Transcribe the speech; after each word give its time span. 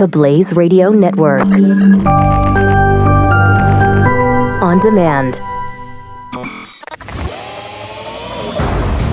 The 0.00 0.08
Blaze 0.08 0.54
Radio 0.54 0.88
Network. 0.88 1.42
On 4.62 4.78
demand. 4.80 5.34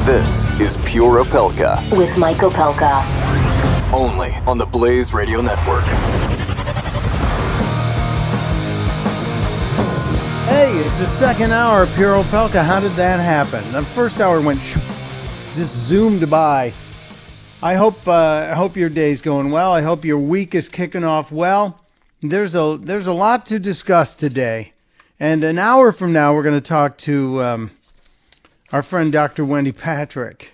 This 0.05 0.49
is 0.61 0.77
Pure 0.85 1.25
Opelka, 1.25 1.93
With 1.97 2.17
Mike 2.17 2.37
Opelka. 2.37 3.03
only 3.91 4.33
on 4.47 4.57
the 4.57 4.65
Blaze 4.65 5.13
Radio 5.13 5.41
Network. 5.41 5.83
Hey, 10.47 10.71
it's 10.85 10.97
the 10.99 11.07
second 11.07 11.51
hour 11.51 11.83
of 11.83 11.93
Pure 11.95 12.23
Opelka. 12.23 12.63
How 12.63 12.79
did 12.79 12.93
that 12.93 13.19
happen? 13.19 13.69
The 13.73 13.83
first 13.83 14.21
hour 14.21 14.39
went 14.39 14.61
just 15.53 15.75
zoomed 15.75 16.29
by. 16.29 16.71
I 17.61 17.73
hope 17.73 18.07
uh, 18.07 18.47
I 18.51 18.53
hope 18.53 18.77
your 18.77 18.89
day's 18.89 19.21
going 19.21 19.49
well. 19.49 19.71
I 19.71 19.81
hope 19.81 20.05
your 20.05 20.19
week 20.19 20.53
is 20.53 20.69
kicking 20.69 21.03
off 21.03 21.31
well. 21.31 21.83
There's 22.21 22.55
a 22.55 22.77
there's 22.79 23.07
a 23.07 23.13
lot 23.13 23.47
to 23.47 23.57
discuss 23.57 24.13
today, 24.13 24.73
and 25.19 25.43
an 25.43 25.57
hour 25.57 25.91
from 25.91 26.13
now 26.13 26.35
we're 26.35 26.43
going 26.43 26.53
to 26.53 26.61
talk 26.61 26.97
to 26.99 27.41
um, 27.43 27.71
our 28.71 28.83
friend 28.83 29.11
Dr. 29.11 29.43
Wendy 29.43 29.71
Patrick. 29.71 30.51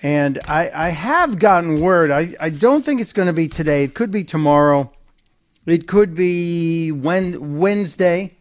And 0.00 0.38
I, 0.46 0.70
I 0.72 0.88
have 0.90 1.40
gotten 1.40 1.80
word. 1.80 2.12
I, 2.12 2.32
I 2.38 2.50
don't 2.50 2.84
think 2.84 3.00
it's 3.00 3.12
going 3.12 3.26
to 3.26 3.32
be 3.32 3.48
today. 3.48 3.82
It 3.82 3.94
could 3.94 4.12
be 4.12 4.22
tomorrow. 4.22 4.92
It 5.66 5.88
could 5.88 6.14
be 6.14 6.92
Wen- 6.92 7.58
Wednesday 7.58 8.36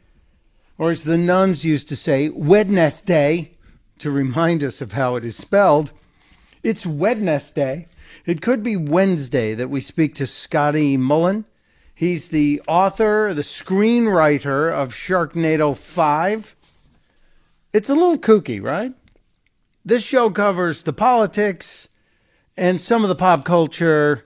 or 0.78 0.92
as 0.92 1.04
the 1.04 1.18
nuns 1.18 1.66
used 1.66 1.90
to 1.90 1.96
say, 1.96 2.30
Wednesday, 2.30 3.58
to 3.98 4.12
remind 4.12 4.64
us 4.64 4.82
of 4.82 4.92
how 4.92 5.16
it 5.16 5.26
is 5.26 5.36
spelled. 5.36 5.92
It's 6.68 6.86
Wednesday. 6.86 7.88
It 8.26 8.42
could 8.42 8.62
be 8.62 8.76
Wednesday 8.76 9.54
that 9.54 9.70
we 9.70 9.80
speak 9.80 10.14
to 10.16 10.28
Scotty 10.28 10.98
Mullen. 10.98 11.46
He's 11.96 12.28
the 12.28 12.62
author, 12.68 13.34
the 13.34 13.42
screenwriter 13.42 14.70
of 14.70 14.94
Sharknado 14.94 15.78
5. 15.78 16.56
It's 17.72 17.90
a 17.90 17.94
little 17.94 18.18
kooky, 18.18 18.62
right? 18.62 18.94
This 19.86 20.04
show 20.04 20.30
covers 20.30 20.84
the 20.84 20.92
politics 20.92 21.88
and 22.58 22.82
some 22.82 23.02
of 23.02 23.08
the 23.08 23.16
pop 23.16 23.46
culture 23.46 24.26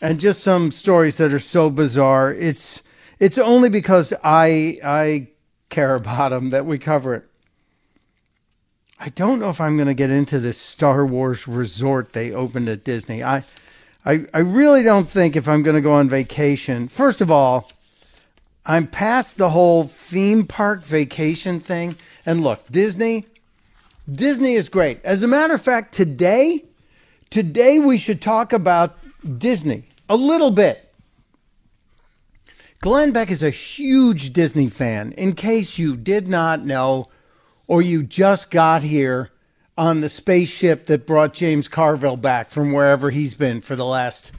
and 0.00 0.20
just 0.20 0.44
some 0.44 0.70
stories 0.70 1.16
that 1.16 1.34
are 1.34 1.40
so 1.40 1.70
bizarre. 1.70 2.32
It's 2.32 2.82
it's 3.18 3.36
only 3.36 3.68
because 3.68 4.12
I 4.22 4.78
I 4.84 5.30
care 5.70 5.96
about 5.96 6.28
them 6.28 6.50
that 6.50 6.66
we 6.66 6.78
cover 6.78 7.16
it. 7.16 7.29
I 9.02 9.08
don't 9.08 9.40
know 9.40 9.48
if 9.48 9.62
I'm 9.62 9.76
going 9.76 9.88
to 9.88 9.94
get 9.94 10.10
into 10.10 10.38
this 10.38 10.58
Star 10.58 11.06
Wars 11.06 11.48
resort 11.48 12.12
they 12.12 12.32
opened 12.32 12.68
at 12.68 12.84
Disney. 12.84 13.24
I 13.24 13.44
I 14.04 14.26
I 14.34 14.40
really 14.40 14.82
don't 14.82 15.08
think 15.08 15.36
if 15.36 15.48
I'm 15.48 15.62
going 15.62 15.74
to 15.74 15.80
go 15.80 15.92
on 15.92 16.10
vacation. 16.10 16.86
First 16.86 17.22
of 17.22 17.30
all, 17.30 17.72
I'm 18.66 18.86
past 18.86 19.38
the 19.38 19.50
whole 19.50 19.84
theme 19.84 20.46
park 20.46 20.82
vacation 20.82 21.60
thing. 21.60 21.96
And 22.26 22.42
look, 22.42 22.68
Disney 22.70 23.24
Disney 24.10 24.54
is 24.54 24.68
great. 24.68 25.00
As 25.02 25.22
a 25.22 25.28
matter 25.28 25.54
of 25.54 25.62
fact, 25.62 25.94
today 25.94 26.66
today 27.30 27.78
we 27.78 27.96
should 27.96 28.20
talk 28.20 28.52
about 28.52 28.98
Disney 29.38 29.84
a 30.10 30.16
little 30.16 30.50
bit. 30.50 30.92
Glenn 32.80 33.12
Beck 33.12 33.30
is 33.30 33.42
a 33.42 33.50
huge 33.50 34.34
Disney 34.34 34.68
fan. 34.68 35.12
In 35.12 35.32
case 35.32 35.78
you 35.78 35.96
did 35.96 36.28
not 36.28 36.64
know, 36.66 37.08
or 37.70 37.80
you 37.80 38.02
just 38.02 38.50
got 38.50 38.82
here 38.82 39.30
on 39.78 40.00
the 40.00 40.08
spaceship 40.08 40.86
that 40.86 41.06
brought 41.06 41.32
James 41.32 41.68
Carville 41.68 42.16
back 42.16 42.50
from 42.50 42.72
wherever 42.72 43.10
he's 43.10 43.34
been 43.34 43.60
for 43.60 43.76
the 43.76 43.84
last 43.84 44.32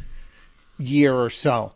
year 0.78 1.14
or 1.14 1.30
so. 1.30 1.72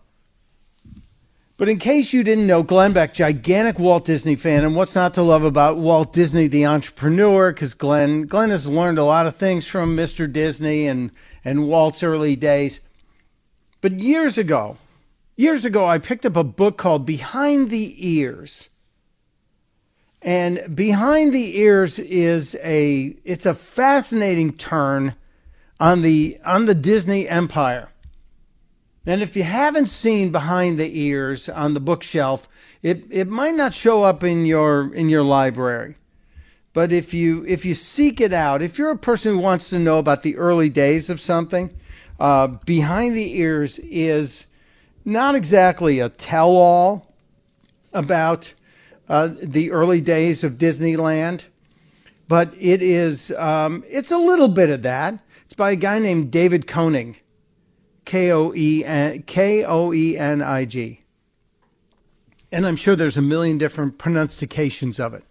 But 1.55 1.69
in 1.69 1.79
case 1.79 2.11
you 2.11 2.25
didn't 2.25 2.45
know, 2.45 2.61
Glenn 2.61 2.91
Beck, 2.91 3.13
gigantic 3.13 3.79
Walt 3.79 4.03
Disney 4.03 4.35
fan, 4.35 4.65
and 4.65 4.75
what's 4.75 4.95
not 4.95 5.13
to 5.13 5.21
love 5.21 5.45
about 5.45 5.77
Walt 5.77 6.11
Disney, 6.11 6.47
the 6.47 6.65
entrepreneur? 6.65 7.53
Because 7.53 7.73
Glenn, 7.73 8.23
Glenn 8.23 8.49
has 8.49 8.67
learned 8.67 8.97
a 8.97 9.05
lot 9.05 9.25
of 9.25 9.37
things 9.37 9.65
from 9.65 9.95
Mr. 9.95 10.29
Disney 10.29 10.87
and 10.87 11.09
and 11.45 11.69
Walt's 11.69 12.03
early 12.03 12.35
days. 12.35 12.81
But 13.79 14.01
years 14.01 14.37
ago, 14.37 14.75
years 15.37 15.63
ago, 15.63 15.85
I 15.85 15.99
picked 15.99 16.25
up 16.25 16.35
a 16.35 16.43
book 16.43 16.77
called 16.77 17.05
Behind 17.05 17.69
the 17.69 17.95
Ears. 17.97 18.67
And 20.25 20.75
Behind 20.75 21.31
the 21.31 21.59
Ears 21.59 21.99
is 21.99 22.57
a 22.63 23.15
it's 23.23 23.45
a 23.45 23.53
fascinating 23.53 24.53
turn 24.53 25.13
on 25.79 26.01
the 26.01 26.39
on 26.43 26.65
the 26.65 26.73
Disney 26.73 27.29
empire. 27.29 27.89
And 29.05 29.21
if 29.21 29.35
you 29.35 29.43
haven't 29.43 29.85
seen 29.85 30.31
Behind 30.31 30.79
the 30.79 30.99
Ears 30.99 31.47
on 31.47 31.75
the 31.75 31.79
bookshelf, 31.79 32.49
it, 32.81 33.05
it 33.11 33.27
might 33.27 33.53
not 33.53 33.75
show 33.75 34.01
up 34.01 34.23
in 34.23 34.47
your 34.47 34.91
in 34.95 35.09
your 35.09 35.21
library. 35.21 35.95
But 36.73 36.91
if 36.91 37.13
you 37.13 37.45
if 37.45 37.63
you 37.63 37.75
seek 37.75 38.19
it 38.19 38.33
out, 38.33 38.63
if 38.63 38.79
you're 38.79 38.89
a 38.89 38.97
person 38.97 39.33
who 39.33 39.39
wants 39.39 39.69
to 39.69 39.77
know 39.77 39.99
about 39.99 40.23
the 40.23 40.37
early 40.37 40.71
days 40.71 41.11
of 41.11 41.19
something, 41.19 41.71
uh, 42.19 42.47
Behind 42.47 43.15
the 43.15 43.37
Ears 43.37 43.77
is 43.77 44.47
not 45.05 45.35
exactly 45.35 45.99
a 45.99 46.09
tell-all 46.09 47.13
about 47.93 48.55
uh, 49.09 49.29
the 49.41 49.71
early 49.71 50.01
days 50.01 50.43
of 50.43 50.53
Disneyland, 50.53 51.45
but 52.27 52.53
it 52.59 52.81
is 52.81 53.31
um, 53.31 53.83
it's 53.89 54.11
a 54.11 54.17
little 54.17 54.47
bit 54.47 54.69
of 54.69 54.81
that. 54.83 55.19
It's 55.43 55.53
by 55.53 55.71
a 55.71 55.75
guy 55.75 55.99
named 55.99 56.31
David 56.31 56.67
Koenig, 56.67 57.21
K 58.05 58.31
O 58.31 58.53
E 58.55 58.83
N 58.83 59.23
K 59.23 59.63
O 59.63 59.93
E 59.93 60.17
N 60.17 60.41
I 60.41 60.65
G, 60.65 61.01
and 62.51 62.65
I'm 62.65 62.75
sure 62.75 62.95
there's 62.95 63.17
a 63.17 63.21
million 63.21 63.57
different 63.57 63.97
pronunciations 63.97 64.99
of 64.99 65.13
it. 65.13 65.23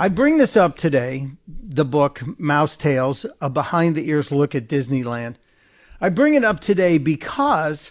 I 0.00 0.08
bring 0.08 0.38
this 0.38 0.56
up 0.56 0.76
today, 0.76 1.28
the 1.46 1.84
book 1.84 2.22
Mouse 2.38 2.76
Tales, 2.76 3.26
a 3.40 3.50
behind 3.50 3.96
the 3.96 4.08
ears 4.08 4.30
look 4.30 4.54
at 4.54 4.68
Disneyland. 4.68 5.34
I 6.00 6.08
bring 6.08 6.34
it 6.34 6.44
up 6.44 6.60
today 6.60 6.98
because 6.98 7.90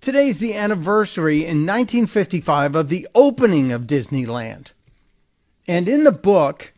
today's 0.00 0.38
the 0.38 0.54
anniversary 0.54 1.38
in 1.38 1.66
1955 1.66 2.74
of 2.74 2.88
the 2.88 3.06
opening 3.14 3.72
of 3.72 3.86
Disneyland. 3.86 4.72
And 5.66 5.88
in 5.88 6.04
the 6.04 6.12
book, 6.12 6.72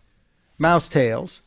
Mouse 0.59 0.89
Tales, 0.89 1.43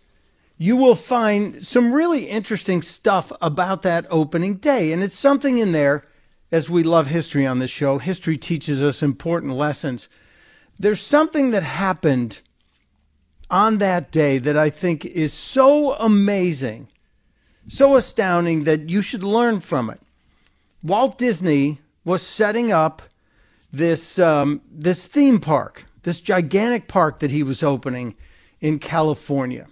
you 0.58 0.78
will 0.78 0.96
find 0.96 1.66
some 1.66 1.94
really 1.94 2.26
interesting 2.26 2.82
stuff 2.82 3.32
about 3.42 3.82
that 3.82 4.06
opening 4.10 4.56
day. 4.56 4.92
And 4.92 5.04
it's 5.04 5.18
something 5.18 5.58
in 5.58 5.72
there, 5.72 6.06
as 6.52 6.70
we 6.70 6.84
love 6.84 7.08
history 7.08 7.46
on 7.46 7.60
this 7.60 7.72
show, 7.72 7.98
history 7.98 8.38
teaches 8.38 8.82
us 8.84 9.04
important 9.04 9.54
lessons. 9.54 10.08
There's 10.80 11.02
something 11.02 11.52
that 11.52 11.64
happened 11.64 12.42
on 13.50 13.80
that 13.80 14.12
day 14.12 14.38
that 14.38 14.58
I 14.58 14.70
think 14.70 15.06
is 15.06 15.34
so 15.34 15.94
amazing, 15.94 16.88
so 17.68 17.96
astounding 17.96 18.64
that 18.64 18.90
you 18.90 19.02
should 19.02 19.24
learn 19.24 19.60
from 19.60 19.90
it. 19.90 20.00
Walt 20.84 21.18
Disney 21.18 21.80
was 22.04 22.22
setting 22.22 22.72
up 22.72 23.02
this 23.72 24.20
um, 24.20 24.62
this 24.70 25.08
theme 25.08 25.40
park, 25.40 25.86
this 26.04 26.20
gigantic 26.20 26.88
park 26.88 27.20
that 27.20 27.32
he 27.32 27.42
was 27.42 27.64
opening 27.64 28.16
in 28.60 28.80
California, 28.80 29.68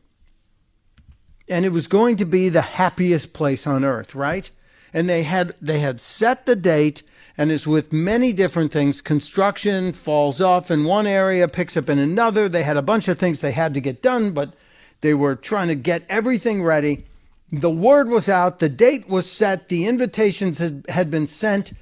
and 1.49 1.65
it 1.65 1.71
was 1.71 1.87
going 1.87 2.17
to 2.17 2.25
be 2.25 2.49
the 2.49 2.61
happiest 2.61 3.33
place 3.33 3.67
on 3.67 3.83
earth, 3.83 4.15
right? 4.15 4.49
And 4.93 5.07
they 5.07 5.23
had 5.23 5.53
they 5.61 5.79
had 5.79 5.99
set 5.99 6.45
the 6.45 6.55
date, 6.55 7.03
and 7.37 7.51
as 7.51 7.67
with 7.67 7.91
many 7.91 8.31
different 8.31 8.71
things, 8.71 9.01
construction 9.01 9.91
falls 9.91 10.39
off 10.39 10.71
in 10.71 10.85
one 10.85 11.07
area, 11.07 11.47
picks 11.47 11.75
up 11.75 11.89
in 11.89 11.99
another. 11.99 12.47
They 12.47 12.63
had 12.63 12.77
a 12.77 12.81
bunch 12.81 13.07
of 13.07 13.19
things 13.19 13.41
they 13.41 13.51
had 13.51 13.73
to 13.73 13.81
get 13.81 14.01
done, 14.01 14.31
but 14.31 14.55
they 15.01 15.13
were 15.13 15.35
trying 15.35 15.67
to 15.67 15.75
get 15.75 16.05
everything 16.09 16.63
ready. 16.63 17.05
The 17.51 17.69
word 17.69 18.07
was 18.07 18.29
out, 18.29 18.59
the 18.59 18.69
date 18.69 19.09
was 19.09 19.29
set, 19.29 19.67
the 19.67 19.85
invitations 19.85 20.59
had, 20.59 20.85
had 20.87 21.11
been 21.11 21.27
sent. 21.27 21.73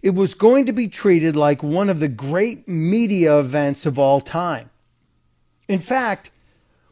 It 0.00 0.14
was 0.14 0.32
going 0.32 0.64
to 0.66 0.72
be 0.72 0.88
treated 0.88 1.36
like 1.36 1.62
one 1.62 1.90
of 1.90 2.00
the 2.00 2.08
great 2.08 2.66
media 2.66 3.38
events 3.38 3.84
of 3.84 3.98
all 3.98 4.20
time. 4.20 4.70
In 5.66 5.80
fact, 5.80 6.30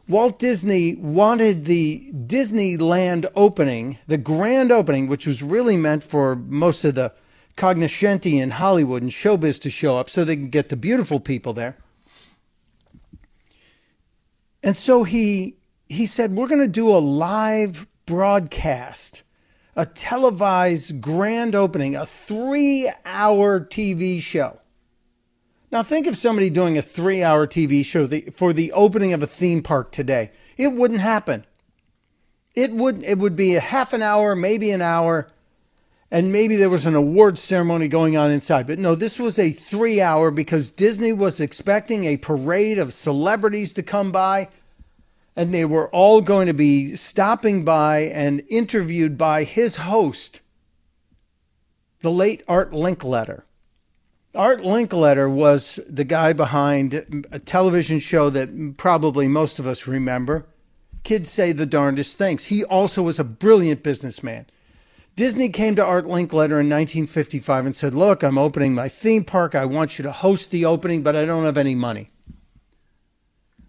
Walt 0.07 0.39
Disney 0.39 0.95
wanted 0.95 1.65
the 1.65 2.11
Disneyland 2.13 3.29
opening, 3.35 3.97
the 4.07 4.17
grand 4.17 4.71
opening, 4.71 5.07
which 5.07 5.25
was 5.25 5.41
really 5.41 5.75
meant 5.75 6.03
for 6.03 6.35
most 6.35 6.85
of 6.85 6.95
the 6.95 7.11
cognoscenti 7.57 8.39
in 8.39 8.51
Hollywood 8.51 9.01
and 9.01 9.11
showbiz 9.11 9.59
to 9.61 9.69
show 9.69 9.97
up 9.97 10.09
so 10.09 10.23
they 10.23 10.35
can 10.35 10.49
get 10.49 10.69
the 10.69 10.77
beautiful 10.77 11.19
people 11.19 11.53
there. 11.53 11.75
And 14.63 14.77
so 14.77 15.03
he 15.03 15.55
he 15.89 16.05
said, 16.05 16.35
We're 16.35 16.47
going 16.47 16.61
to 16.61 16.67
do 16.67 16.89
a 16.89 16.99
live 16.99 17.87
broadcast, 18.07 19.21
a 19.75 19.85
televised 19.85 20.99
grand 20.99 21.53
opening, 21.53 21.95
a 21.95 22.07
three 22.07 22.91
hour 23.05 23.59
TV 23.59 24.19
show. 24.19 24.59
Now, 25.71 25.83
think 25.83 26.07
of 26.07 26.17
somebody 26.17 26.49
doing 26.49 26.77
a 26.77 26.81
three 26.81 27.21
hour 27.21 27.45
TV 27.45 27.85
show 27.85 28.07
for 28.31 28.53
the 28.53 28.71
opening 28.71 29.13
of 29.13 29.21
a 29.21 29.27
theme 29.27 29.61
park 29.61 29.91
today. 29.91 30.31
It 30.57 30.69
wouldn't 30.69 31.01
happen. 31.01 31.45
It 32.55 32.71
would, 32.71 33.03
it 33.03 33.19
would 33.19 33.35
be 33.35 33.53
a 33.53 33.59
half 33.59 33.93
an 33.93 34.01
hour, 34.01 34.35
maybe 34.35 34.71
an 34.71 34.81
hour. 34.81 35.27
and 36.09 36.31
maybe 36.31 36.55
there 36.55 36.69
was 36.69 36.85
an 36.85 36.95
award 36.95 37.37
ceremony 37.37 37.87
going 37.89 38.15
on 38.15 38.31
inside. 38.31 38.65
But 38.65 38.79
no, 38.79 38.95
this 38.95 39.19
was 39.19 39.37
a 39.37 39.51
three 39.51 39.99
hour 40.01 40.31
because 40.31 40.71
Disney 40.71 41.11
was 41.11 41.39
expecting 41.39 42.05
a 42.05 42.17
parade 42.17 42.79
of 42.79 42.93
celebrities 42.93 43.73
to 43.73 43.83
come 43.83 44.11
by, 44.11 44.47
and 45.37 45.53
they 45.53 45.63
were 45.63 45.87
all 45.89 46.19
going 46.19 46.47
to 46.47 46.53
be 46.53 46.95
stopping 46.95 47.63
by 47.63 47.99
and 47.99 48.41
interviewed 48.49 49.19
by 49.19 49.43
his 49.43 49.75
host, 49.75 50.41
the 52.01 52.11
late 52.11 52.41
Art 52.47 52.71
Linkletter. 52.71 53.43
Art 54.33 54.61
Linkletter 54.61 55.31
was 55.31 55.79
the 55.87 56.03
guy 56.03 56.33
behind 56.33 57.25
a 57.31 57.37
television 57.37 57.99
show 57.99 58.31
that 58.31 58.77
probably 58.77 59.27
most 59.27 59.59
of 59.59 59.67
us 59.67 59.87
remember. 59.87 60.47
Kids 61.03 61.29
say 61.29 61.51
the 61.51 61.65
darndest 61.67 62.17
things. 62.17 62.45
He 62.45 62.63
also 62.63 63.03
was 63.03 63.19
a 63.19 63.23
brilliant 63.23 63.83
businessman. 63.83 64.47
Disney 65.15 65.49
came 65.49 65.75
to 65.75 65.85
Art 65.85 66.05
Linkletter 66.05 66.59
in 66.59 66.69
1955 66.69 67.65
and 67.65 67.75
said, 67.75 67.93
Look, 67.93 68.23
I'm 68.23 68.37
opening 68.37 68.73
my 68.73 68.89
theme 68.89 69.23
park. 69.23 69.53
I 69.55 69.65
want 69.65 69.97
you 69.97 70.03
to 70.03 70.11
host 70.11 70.49
the 70.49 70.65
opening, 70.65 71.03
but 71.03 71.15
I 71.15 71.25
don't 71.25 71.45
have 71.45 71.57
any 71.57 71.75
money. 71.75 72.09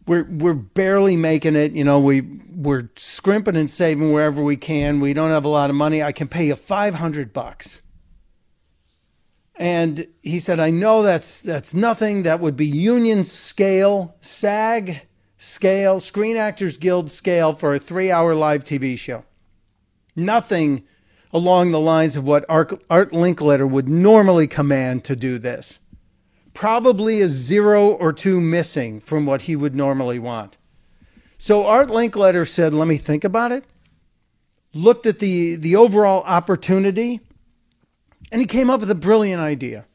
We're, 0.09 0.25
we're 0.25 0.55
barely 0.55 1.17
making 1.17 1.55
it. 1.55 1.73
You 1.73 1.85
know, 1.85 2.01
we, 2.01 2.23
we're 2.23 2.89
scrimping 2.97 3.57
and 3.57 3.69
saving 3.69 4.11
wherever 4.11 4.43
we 4.43 4.57
can. 4.57 5.01
We 5.01 5.13
don't 5.13 5.31
have 5.31 5.45
a 5.45 5.49
lot 5.49 5.69
of 5.69 5.77
money. 5.77 6.03
I 6.03 6.13
can 6.13 6.29
pay 6.29 6.47
you 6.47 6.57
500 6.57 7.33
bucks. 7.35 7.83
And 9.57 10.07
he 10.23 10.39
said, 10.39 10.61
I 10.61 10.71
know 10.71 11.03
that's, 11.03 11.43
that's 11.43 11.75
nothing. 11.75 12.23
That 12.23 12.41
would 12.41 12.57
be 12.57 12.65
union 12.65 13.25
scale, 13.25 14.17
SAG 14.21 15.03
scale, 15.37 16.01
Screen 16.01 16.37
Actors 16.37 16.79
Guild 16.79 17.11
scale 17.11 17.53
for 17.53 17.75
a 17.75 17.79
three 17.79 18.11
hour 18.11 18.35
live 18.35 18.65
TV 18.65 18.99
show. 18.99 19.25
Nothing 20.17 20.85
along 21.35 21.71
the 21.71 21.81
lines 21.81 22.17
of 22.17 22.25
what 22.25 22.47
Art 22.49 22.71
Linkletter 22.89 23.69
would 23.69 23.89
normally 23.89 24.47
command 24.47 25.05
to 25.05 25.15
do 25.15 25.39
this. 25.39 25.81
Probably 26.59 27.21
a 27.21 27.29
zero 27.29 27.91
or 27.91 28.13
two 28.13 28.41
missing 28.41 28.99
from 28.99 29.27
what 29.27 29.43
he 29.43 29.55
would 29.55 29.77
normally 29.77 30.19
want. 30.19 30.57
So 31.37 31.65
Art 31.65 31.87
Linkletter 31.89 32.49
said, 32.49 32.75
Let 32.75 32.89
me 32.89 32.97
think 32.97 33.23
about 33.23 33.53
it. 33.53 33.63
Looked 34.75 35.07
at 35.07 35.21
the, 35.21 35.55
the 35.55 35.77
overall 35.77 36.25
opportunity 36.25 37.21
and 38.33 38.41
he 38.41 38.47
came 38.49 38.71
up 38.71 38.81
with 38.81 38.91
a 38.91 38.97
brilliant 38.97 39.41
idea. 39.41 39.87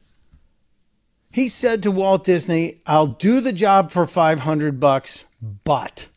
He 1.30 1.48
said 1.48 1.82
to 1.82 1.90
Walt 1.90 2.24
Disney, 2.24 2.78
"I'll 2.86 3.08
do 3.08 3.42
the 3.42 3.52
job 3.52 3.90
for 3.90 4.06
500 4.06 4.80
bucks, 4.80 5.26
but 5.42 6.08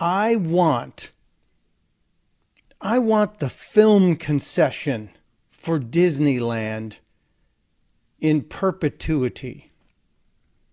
I 0.00 0.34
want 0.34 1.12
I 2.80 2.98
want 2.98 3.38
the 3.38 3.48
film 3.48 4.16
concession 4.16 5.10
for 5.52 5.78
Disneyland 5.78 6.98
in 8.20 8.42
perpetuity." 8.42 9.70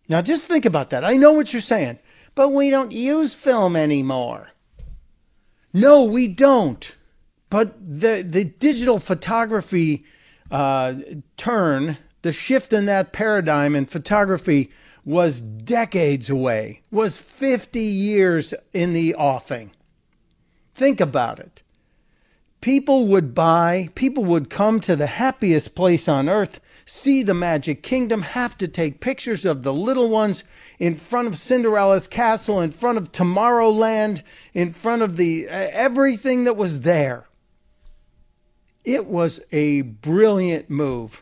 Now 0.08 0.22
just 0.22 0.46
think 0.46 0.66
about 0.66 0.92
that. 0.92 1.04
I 1.04 1.16
know 1.16 1.34
what 1.34 1.54
you're 1.54 1.62
saying, 1.62 2.00
but 2.36 2.50
we 2.50 2.70
don't 2.70 2.92
use 2.92 3.34
film 3.34 3.76
anymore. 3.76 4.52
No, 5.74 6.04
we 6.04 6.28
don't. 6.28 6.96
But 7.50 7.76
the 7.80 8.24
the 8.28 8.46
digital 8.46 9.00
photography 9.00 10.06
uh, 10.52 10.96
turn, 11.38 11.98
the 12.22 12.32
shift 12.32 12.74
in 12.74 12.86
that 12.86 13.14
paradigm 13.14 13.76
in 13.76 13.86
photography 13.86 14.72
was 15.04 15.40
decades 15.40 16.30
away, 16.30 16.82
was 16.92 17.20
50 17.20 17.80
years 17.80 18.54
in 18.74 18.94
the 18.94 19.14
offing. 19.16 19.72
Think 20.74 21.00
about 21.00 21.40
it. 21.40 21.62
People 22.66 23.06
would 23.06 23.36
buy, 23.36 23.90
people 23.94 24.26
would 24.26 24.50
come 24.50 24.82
to 24.82 24.96
the 24.96 25.06
happiest 25.06 25.76
place 25.76 26.08
on 26.08 26.28
earth, 26.28 26.60
see 26.84 27.22
the 27.22 27.36
Magic 27.36 27.84
Kingdom, 27.84 28.24
have 28.24 28.58
to 28.58 28.68
take 28.68 29.00
pictures 29.00 29.46
of 29.46 29.62
the 29.62 29.72
little 29.72 30.10
ones 30.10 30.44
in 30.80 30.96
front 30.96 31.28
of 31.28 31.38
Cinderella's 31.38 32.08
castle, 32.08 32.60
in 32.60 32.72
front 32.72 32.98
of 32.98 33.12
Tomorrowland, 33.12 34.24
in 34.56 34.72
front 34.72 35.04
of 35.04 35.16
the 35.16 35.48
everything 35.48 36.46
that 36.46 36.58
was 36.58 36.82
there. 36.82 37.28
It 38.84 39.06
was 39.06 39.40
a 39.52 39.82
brilliant 39.82 40.68
move. 40.68 41.22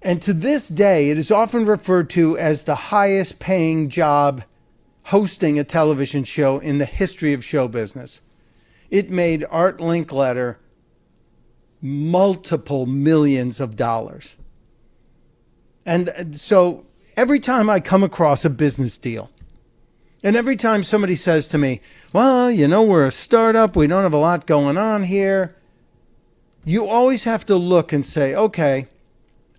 And 0.00 0.22
to 0.22 0.32
this 0.32 0.68
day, 0.68 1.10
it 1.10 1.18
is 1.18 1.32
often 1.32 1.64
referred 1.64 2.08
to 2.10 2.38
as 2.38 2.62
the 2.62 2.76
highest 2.76 3.40
paying 3.40 3.88
job 3.88 4.44
hosting 5.06 5.58
a 5.58 5.64
television 5.64 6.22
show 6.22 6.60
in 6.60 6.78
the 6.78 6.84
history 6.84 7.32
of 7.32 7.44
show 7.44 7.66
business. 7.66 8.20
It 8.90 9.10
made 9.10 9.44
Art 9.50 9.78
Linkletter 9.78 10.56
multiple 11.80 12.86
millions 12.86 13.60
of 13.60 13.76
dollars. 13.76 14.36
And 15.84 16.08
uh, 16.08 16.32
so 16.32 16.86
every 17.16 17.40
time 17.40 17.68
I 17.68 17.80
come 17.80 18.02
across 18.02 18.44
a 18.44 18.50
business 18.50 18.96
deal, 18.96 19.30
and 20.22 20.36
every 20.36 20.56
time 20.56 20.82
somebody 20.82 21.16
says 21.16 21.46
to 21.48 21.58
me, 21.58 21.80
Well, 22.12 22.50
you 22.50 22.66
know, 22.66 22.82
we're 22.82 23.06
a 23.06 23.12
startup, 23.12 23.76
we 23.76 23.86
don't 23.86 24.02
have 24.02 24.14
a 24.14 24.18
lot 24.18 24.46
going 24.46 24.78
on 24.78 25.04
here, 25.04 25.56
you 26.64 26.86
always 26.86 27.24
have 27.24 27.44
to 27.46 27.56
look 27.56 27.92
and 27.92 28.04
say, 28.04 28.34
okay, 28.34 28.88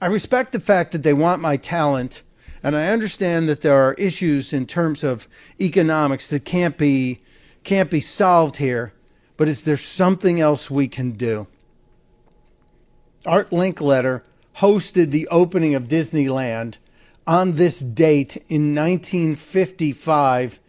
I 0.01 0.07
respect 0.07 0.51
the 0.51 0.59
fact 0.59 0.91
that 0.91 1.03
they 1.03 1.13
want 1.13 1.41
my 1.41 1.55
talent, 1.55 2.23
and 2.63 2.75
I 2.75 2.87
understand 2.87 3.47
that 3.47 3.61
there 3.61 3.75
are 3.75 3.93
issues 3.93 4.51
in 4.51 4.65
terms 4.65 5.03
of 5.03 5.27
economics 5.61 6.27
that 6.27 6.45
can't 6.45 6.77
be 6.77 7.21
can't 7.63 7.89
be 7.89 8.01
solved 8.01 8.57
here, 8.57 8.93
but 9.37 9.49
is 9.49 9.63
there 9.63 9.77
something 9.77 10.39
else 10.39 10.69
we 10.71 10.87
can 10.87 11.11
do? 11.11 11.47
Art 13.25 13.49
Linkletter 13.49 14.23
hosted 14.57 15.11
the 15.11 15.27
opening 15.29 15.75
of 15.75 15.87
Disneyland 15.87 16.77
on 17.27 17.53
this 17.53 17.79
date 17.79 18.37
in 18.47 18.75
1955 18.75 20.59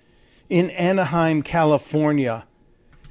in 0.48 0.70
Anaheim, 0.70 1.42
California 1.42 2.46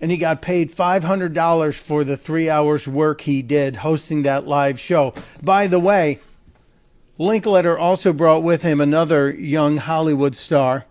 and 0.02 0.12
he 0.12 0.18
got 0.18 0.42
paid 0.42 0.72
$500 0.72 1.80
for 1.80 2.04
the 2.04 2.18
three 2.18 2.50
hours 2.50 2.88
work 2.88 3.22
he 3.22 3.42
did 3.42 3.78
hosting 3.78 4.24
that 4.24 4.48
live 4.48 4.80
show. 4.80 5.14
By 5.42 5.68
the 5.68 5.80
way, 5.80 6.20
Linkletter 7.18 7.80
also 7.80 8.12
brought 8.12 8.44
with 8.44 8.62
him 8.64 8.82
another 8.82 9.32
young 9.32 9.78
Hollywood 9.78 10.36
star 10.36 10.86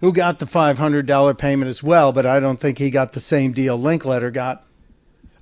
who 0.00 0.12
got 0.12 0.38
the 0.38 0.46
$500 0.46 1.38
payment 1.38 1.68
as 1.68 1.82
well, 1.82 2.12
but 2.12 2.26
I 2.26 2.40
don't 2.40 2.60
think 2.60 2.78
he 2.78 2.90
got 2.90 3.12
the 3.12 3.20
same 3.20 3.52
deal 3.52 3.78
Linkletter 3.78 4.32
got. 4.32 4.64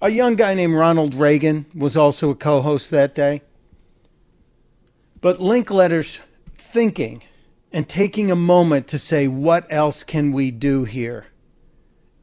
A 0.00 0.10
young 0.10 0.36
guy 0.36 0.54
named 0.54 0.74
Ronald 0.74 1.14
Reagan 1.14 1.66
was 1.74 1.96
also 1.96 2.30
a 2.30 2.34
co 2.34 2.60
host 2.60 2.90
that 2.90 3.14
day. 3.14 3.42
But 5.20 5.38
Linkletter's 5.38 6.20
thinking 6.54 7.22
and 7.72 7.88
taking 7.88 8.30
a 8.30 8.36
moment 8.36 8.86
to 8.88 8.98
say, 8.98 9.26
what 9.26 9.66
else 9.70 10.04
can 10.04 10.32
we 10.32 10.50
do 10.50 10.84
here? 10.84 11.26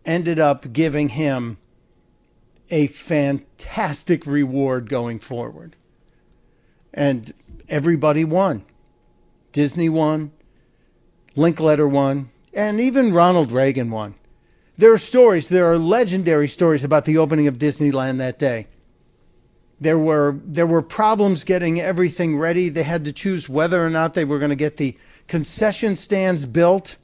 ended 0.06 0.40
up 0.40 0.74
giving 0.74 1.10
him 1.10 1.58
a 2.70 2.88
fantastic 2.88 4.26
reward 4.26 4.90
going 4.90 5.20
forward. 5.20 5.76
And 6.94 7.34
everybody 7.70 8.24
won. 8.24 8.66
Disney 9.52 9.90
won, 9.90 10.32
Linkletter 11.36 11.90
won, 11.90 12.30
and 12.54 12.80
even 12.80 13.14
Ronald 13.14 13.52
Reagan 13.52 13.92
won. 13.92 14.16
There 14.78 14.94
are 14.94 14.98
stories, 14.98 15.50
there 15.50 15.72
are 15.72 15.78
legendary 15.78 16.48
stories 16.48 16.84
about 16.84 17.06
the 17.06 17.18
opening 17.18 17.48
of 17.48 17.60
Disneyland 17.60 18.18
that 18.18 18.40
day. 18.40 18.68
There 19.80 19.98
were 19.98 20.40
there 20.44 20.68
were 20.68 20.82
problems 20.82 21.44
getting 21.44 21.80
everything 21.80 22.38
ready. 22.38 22.70
They 22.70 22.84
had 22.84 23.04
to 23.06 23.14
choose 23.14 23.50
whether 23.50 23.84
or 23.84 23.90
not 23.90 24.14
they 24.14 24.26
were 24.26 24.38
going 24.38 24.50
to 24.50 24.56
get 24.56 24.78
the 24.78 24.96
concession 25.28 25.98
stands 25.98 26.46
built 26.46 26.98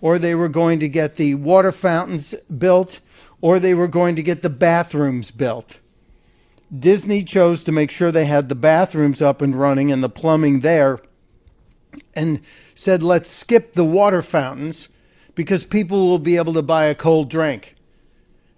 or 0.00 0.18
they 0.18 0.34
were 0.34 0.48
going 0.48 0.80
to 0.80 0.88
get 0.88 1.16
the 1.16 1.34
water 1.34 1.72
fountains 1.72 2.34
built, 2.56 3.00
or 3.40 3.58
they 3.58 3.74
were 3.74 3.88
going 3.88 4.16
to 4.16 4.22
get 4.22 4.42
the 4.42 4.50
bathrooms 4.50 5.30
built. 5.30 5.78
Disney 6.76 7.24
chose 7.24 7.64
to 7.64 7.72
make 7.72 7.90
sure 7.90 8.12
they 8.12 8.26
had 8.26 8.48
the 8.48 8.54
bathrooms 8.54 9.20
up 9.20 9.42
and 9.42 9.54
running 9.54 9.90
and 9.90 10.02
the 10.02 10.08
plumbing 10.08 10.60
there, 10.60 11.00
and 12.14 12.40
said, 12.74 13.02
let's 13.02 13.28
skip 13.28 13.74
the 13.74 13.84
water 13.84 14.22
fountains 14.22 14.88
because 15.34 15.64
people 15.64 16.08
will 16.08 16.18
be 16.18 16.36
able 16.36 16.52
to 16.54 16.62
buy 16.62 16.86
a 16.86 16.94
cold 16.94 17.30
drink. 17.30 17.76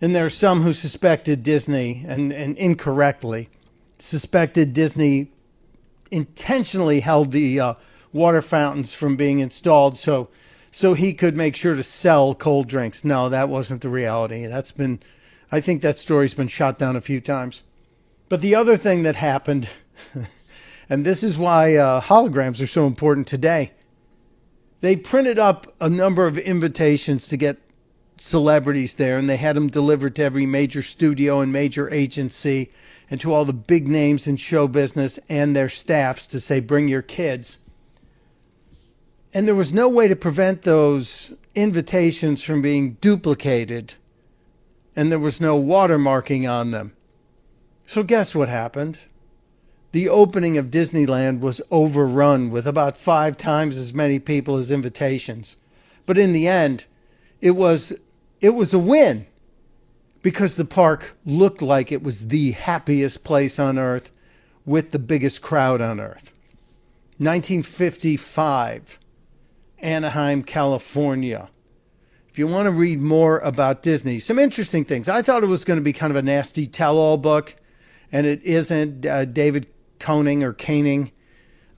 And 0.00 0.14
there 0.14 0.24
are 0.24 0.30
some 0.30 0.62
who 0.62 0.72
suspected 0.72 1.42
Disney, 1.42 2.04
and, 2.08 2.32
and 2.32 2.56
incorrectly, 2.58 3.48
suspected 3.98 4.72
Disney 4.72 5.30
intentionally 6.10 7.00
held 7.00 7.30
the 7.30 7.60
uh, 7.60 7.74
water 8.12 8.42
fountains 8.42 8.92
from 8.92 9.16
being 9.16 9.38
installed 9.38 9.96
so 9.96 10.28
so 10.72 10.94
he 10.94 11.12
could 11.12 11.36
make 11.36 11.54
sure 11.54 11.74
to 11.74 11.82
sell 11.82 12.34
cold 12.34 12.66
drinks. 12.66 13.04
No, 13.04 13.28
that 13.28 13.50
wasn't 13.50 13.82
the 13.82 13.90
reality. 13.90 14.46
That's 14.46 14.72
been, 14.72 15.00
I 15.52 15.60
think 15.60 15.82
that 15.82 15.98
story's 15.98 16.32
been 16.32 16.48
shot 16.48 16.78
down 16.78 16.96
a 16.96 17.02
few 17.02 17.20
times. 17.20 17.62
But 18.30 18.40
the 18.40 18.54
other 18.54 18.78
thing 18.78 19.02
that 19.02 19.16
happened, 19.16 19.68
and 20.88 21.04
this 21.04 21.22
is 21.22 21.38
why 21.38 21.76
uh, 21.76 22.00
holograms 22.00 22.62
are 22.62 22.66
so 22.66 22.86
important 22.86 23.26
today, 23.26 23.72
they 24.80 24.96
printed 24.96 25.38
up 25.38 25.74
a 25.80 25.88
number 25.88 26.26
of 26.26 26.36
invitations 26.38 27.28
to 27.28 27.36
get 27.36 27.58
celebrities 28.16 28.94
there, 28.94 29.16
and 29.16 29.28
they 29.28 29.36
had 29.36 29.56
them 29.56 29.68
delivered 29.68 30.16
to 30.16 30.22
every 30.22 30.46
major 30.46 30.82
studio 30.82 31.40
and 31.40 31.52
major 31.52 31.90
agency 31.90 32.70
and 33.10 33.20
to 33.20 33.32
all 33.32 33.44
the 33.44 33.52
big 33.52 33.88
names 33.88 34.26
in 34.26 34.36
show 34.36 34.66
business 34.66 35.18
and 35.28 35.54
their 35.54 35.68
staffs 35.68 36.26
to 36.26 36.40
say, 36.40 36.60
bring 36.60 36.88
your 36.88 37.02
kids. 37.02 37.58
And 39.34 39.46
there 39.46 39.54
was 39.54 39.72
no 39.72 39.88
way 39.88 40.08
to 40.08 40.16
prevent 40.16 40.62
those 40.62 41.32
invitations 41.54 42.42
from 42.42 42.62
being 42.62 42.94
duplicated, 43.00 43.94
and 44.94 45.10
there 45.10 45.18
was 45.18 45.40
no 45.40 45.60
watermarking 45.60 46.50
on 46.50 46.70
them. 46.70 46.94
So, 47.86 48.02
guess 48.02 48.34
what 48.34 48.48
happened? 48.48 49.00
The 49.92 50.08
opening 50.08 50.56
of 50.56 50.70
Disneyland 50.70 51.40
was 51.40 51.60
overrun 51.70 52.50
with 52.50 52.66
about 52.66 52.96
five 52.96 53.36
times 53.36 53.76
as 53.76 53.92
many 53.92 54.18
people 54.18 54.56
as 54.56 54.70
invitations. 54.70 55.56
But 56.06 56.16
in 56.16 56.32
the 56.32 56.48
end, 56.48 56.86
it 57.42 57.52
was 57.52 57.92
it 58.40 58.50
was 58.50 58.72
a 58.72 58.78
win 58.78 59.26
because 60.22 60.54
the 60.54 60.64
park 60.64 61.16
looked 61.26 61.60
like 61.60 61.92
it 61.92 62.02
was 62.02 62.28
the 62.28 62.52
happiest 62.52 63.22
place 63.22 63.58
on 63.58 63.78
earth 63.78 64.10
with 64.64 64.92
the 64.92 64.98
biggest 64.98 65.42
crowd 65.42 65.82
on 65.82 66.00
earth. 66.00 66.32
1955, 67.18 68.98
Anaheim, 69.80 70.42
California. 70.42 71.50
If 72.30 72.38
you 72.38 72.46
want 72.46 72.66
to 72.66 72.72
read 72.72 73.00
more 73.00 73.40
about 73.40 73.82
Disney, 73.82 74.18
some 74.18 74.38
interesting 74.38 74.86
things. 74.86 75.08
I 75.08 75.20
thought 75.20 75.42
it 75.42 75.48
was 75.48 75.64
going 75.64 75.78
to 75.78 75.84
be 75.84 75.92
kind 75.92 76.10
of 76.10 76.16
a 76.16 76.22
nasty 76.22 76.66
tell 76.66 76.96
all 76.96 77.18
book, 77.18 77.54
and 78.10 78.26
it 78.26 78.42
isn't. 78.42 79.04
Uh, 79.04 79.26
David 79.26 79.66
Koning 80.02 80.42
or 80.42 80.52
Caning. 80.52 81.12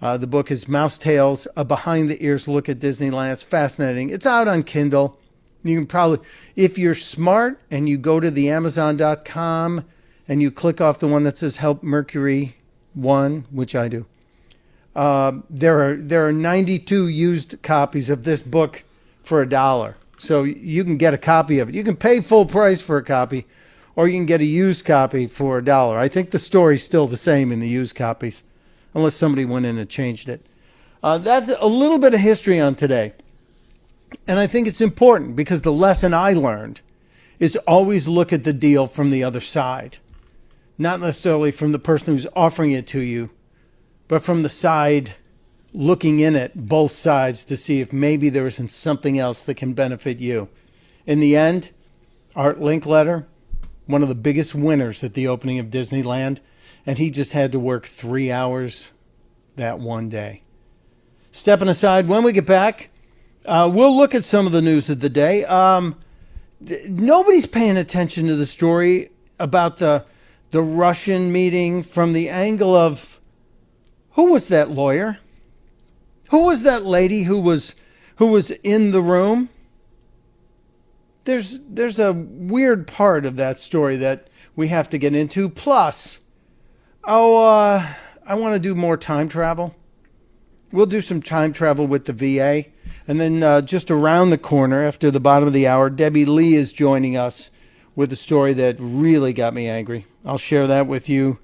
Uh, 0.00 0.16
the 0.16 0.26
book 0.26 0.50
is 0.50 0.66
Mouse 0.66 0.97
Tales, 0.97 1.47
a 1.57 1.64
behind 1.64 2.09
the 2.09 2.25
ears 2.25 2.49
look 2.49 2.71
at 2.71 2.78
Disneyland. 2.78 3.35
It's 3.35 3.43
fascinating. 3.43 4.09
It's 4.09 4.25
out 4.25 4.49
on 4.49 4.62
Kindle. 4.62 5.19
You 5.62 5.76
can 5.76 5.87
probably, 5.87 6.26
if 6.57 6.78
you're 6.78 6.95
smart 6.95 7.61
and 7.71 7.87
you 7.87 7.99
go 7.99 8.21
to 8.21 8.31
the 8.31 8.50
Amazon.com 8.50 9.85
and 10.26 10.40
you 10.43 10.50
click 10.50 10.81
off 10.81 10.99
the 10.99 11.07
one 11.07 11.25
that 11.25 11.37
says 11.37 11.59
Help 11.59 11.83
Mercury 11.83 12.57
One, 12.95 13.45
which 13.50 13.75
I 13.75 13.88
do, 13.88 14.07
uh, 14.97 15.33
there 15.50 15.81
are 15.87 15.97
there 15.97 16.26
are 16.26 16.33
92 16.33 17.09
used 17.09 17.62
copies 17.62 18.09
of 18.09 18.25
this 18.25 18.43
book 18.43 18.85
for 19.23 19.43
a 19.43 19.49
dollar. 19.49 19.97
So 20.16 20.45
you 20.45 20.83
can 20.85 20.97
get 20.97 21.12
a 21.12 21.19
copy 21.19 21.59
of 21.59 21.69
it. 21.69 21.75
You 21.75 21.85
can 21.85 21.97
pay 21.97 22.21
full 22.23 22.47
price 22.47 22.81
for 22.81 22.97
a 22.97 23.04
copy, 23.04 23.47
or 23.96 24.08
you 24.08 24.18
can 24.18 24.26
get 24.26 24.40
a 24.40 24.46
used 24.46 24.84
copy 24.84 25.26
for 25.26 25.58
a 25.58 25.64
dollar. 25.64 25.98
I 25.98 26.08
think 26.08 26.30
the 26.30 26.38
story's 26.38 26.82
still 26.82 27.06
the 27.06 27.16
same 27.16 27.52
in 27.52 27.60
the 27.60 27.68
used 27.68 27.94
copies, 27.94 28.42
unless 28.94 29.14
somebody 29.14 29.44
went 29.44 29.66
in 29.66 29.78
and 29.78 29.88
changed 29.88 30.28
it. 30.28 30.44
Uh, 31.02 31.18
that's 31.18 31.48
a 31.48 31.66
little 31.66 31.98
bit 31.98 32.14
of 32.14 32.20
history 32.20 32.58
on 32.58 32.74
today. 32.74 33.12
And 34.26 34.38
I 34.38 34.46
think 34.46 34.66
it's 34.66 34.80
important 34.80 35.36
because 35.36 35.62
the 35.62 35.72
lesson 35.72 36.14
I 36.14 36.32
learned 36.32 36.80
is 37.38 37.56
always 37.66 38.08
look 38.08 38.32
at 38.32 38.44
the 38.44 38.52
deal 38.52 38.86
from 38.86 39.10
the 39.10 39.22
other 39.22 39.40
side. 39.40 39.98
Not 40.78 41.00
necessarily 41.00 41.50
from 41.50 41.72
the 41.72 41.78
person 41.78 42.14
who's 42.14 42.26
offering 42.34 42.72
it 42.72 42.86
to 42.88 43.00
you, 43.00 43.30
but 44.08 44.22
from 44.22 44.42
the 44.42 44.48
side 44.48 45.14
looking 45.72 46.20
in 46.20 46.36
at 46.36 46.68
both 46.68 46.92
sides 46.92 47.44
to 47.44 47.56
see 47.56 47.80
if 47.80 47.92
maybe 47.92 48.28
there 48.28 48.46
isn't 48.46 48.70
something 48.70 49.18
else 49.18 49.44
that 49.44 49.56
can 49.56 49.74
benefit 49.74 50.20
you. 50.20 50.48
In 51.04 51.20
the 51.20 51.36
end, 51.36 51.70
Art 52.36 52.60
Linkletter, 52.60 53.26
one 53.87 54.03
of 54.03 54.09
the 54.09 54.14
biggest 54.14 54.55
winners 54.55 55.05
at 55.05 55.14
the 55.14 55.29
opening 55.29 55.59
of 55.59 55.67
Disneyland, 55.67 56.41
and 56.87 56.99
he 56.99 57.11
just 57.11 57.33
had 57.33 57.53
to 57.53 57.59
work 57.59 57.87
three 57.87 58.31
hours 58.31 58.93
that 59.57 59.79
one 59.79 60.09
day. 60.09 60.43
Stepping 61.31 61.69
aside, 61.69 62.09
when 62.09 62.23
we 62.23 62.33
get 62.33 62.47
back, 62.47 62.91
uh, 63.45 63.71
we'll 63.73 63.97
look 63.97 64.14
at 64.14 64.25
some 64.25 64.47
of 64.47 64.53
the 64.53 64.62
news 64.62 64.88
of 64.88 65.00
the 65.00 65.09
day. 65.09 65.45
Um, 65.45 65.97
th- 66.64 66.88
nobody's 66.88 67.47
paying 67.47 67.76
attention 67.76 68.26
to 68.26 68.37
the 68.37 68.47
story 68.47 69.11
about 69.38 69.79
the 69.79 70.05
the 70.50 70.62
Russian 70.62 71.33
meeting 71.33 71.83
from 71.83 72.12
the 72.12 72.29
angle 72.29 72.76
of 72.76 73.19
who 74.11 74.31
was 74.31 74.47
that 74.49 74.71
lawyer? 74.71 75.19
Who 76.31 76.45
was 76.45 76.62
that 76.62 76.85
lady 76.85 77.25
who 77.25 77.41
was 77.41 77.75
who 78.17 78.29
was 78.29 78.53
in 78.53 78.93
the 78.93 79.03
room? 79.03 79.49
There's 81.25 81.61
there's 81.69 81.99
a 81.99 82.12
weird 82.12 82.87
part 82.87 83.25
of 83.25 83.37
that 83.37 83.59
story 83.59 83.97
that 83.97 84.28
we 84.57 84.69
have 84.69 84.88
to 84.90 84.99
get 84.99 85.14
into. 85.14 85.49
Plus, 85.49 86.21
oh, 87.04 87.45
uh, 87.45 87.87
I 88.26 88.35
want 88.35 88.54
to 88.54 88.61
do 88.61 88.75
more 88.75 88.97
time 88.97 89.28
travel. 89.28 89.75
We'll 90.73 90.87
do 90.87 91.00
some 91.00 91.23
time 91.23 91.52
travel 91.52 91.87
with 91.87 92.07
the 92.07 92.12
VA. 92.12 92.71
And 93.07 93.21
then 93.21 93.43
uh, 93.43 93.61
just 93.61 93.90
around 93.90 94.31
the 94.31 94.38
corner, 94.38 94.83
after 94.83 95.11
the 95.11 95.21
bottom 95.21 95.47
of 95.47 95.52
the 95.52 95.66
hour, 95.66 95.90
Debbie 95.90 96.25
Lee 96.25 96.54
is 96.54 96.73
joining 96.73 97.16
us 97.16 97.50
with 97.95 98.12
a 98.12 98.16
story 98.16 98.52
that 98.54 98.76
really 98.78 99.33
got 99.33 99.54
me 99.54 99.69
angry. 99.69 100.07
I'll 100.25 100.38
share 100.38 100.66
that 100.66 100.87
with 100.87 101.09
you 101.09 101.38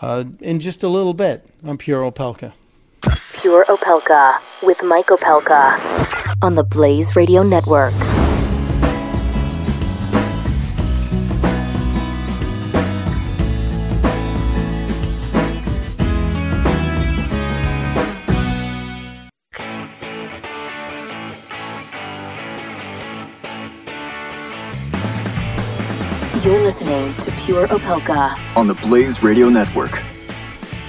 uh, 0.00 0.24
in 0.40 0.60
just 0.60 0.82
a 0.82 0.88
little 0.88 1.14
bit. 1.14 1.46
I'm 1.64 1.78
Pure 1.78 2.10
Opelka. 2.10 2.52
Pure 3.34 3.66
Opelka 3.66 4.38
with 4.62 4.82
Mike 4.82 5.08
Opelka 5.08 6.36
on 6.42 6.54
the 6.54 6.64
Blaze 6.64 7.16
Radio 7.16 7.42
Network. 7.42 7.92
Pure 27.48 27.68
Opelka 27.68 28.38
on 28.58 28.66
the 28.66 28.74
Blaze 28.74 29.22
Radio 29.22 29.48
Network. 29.48 30.02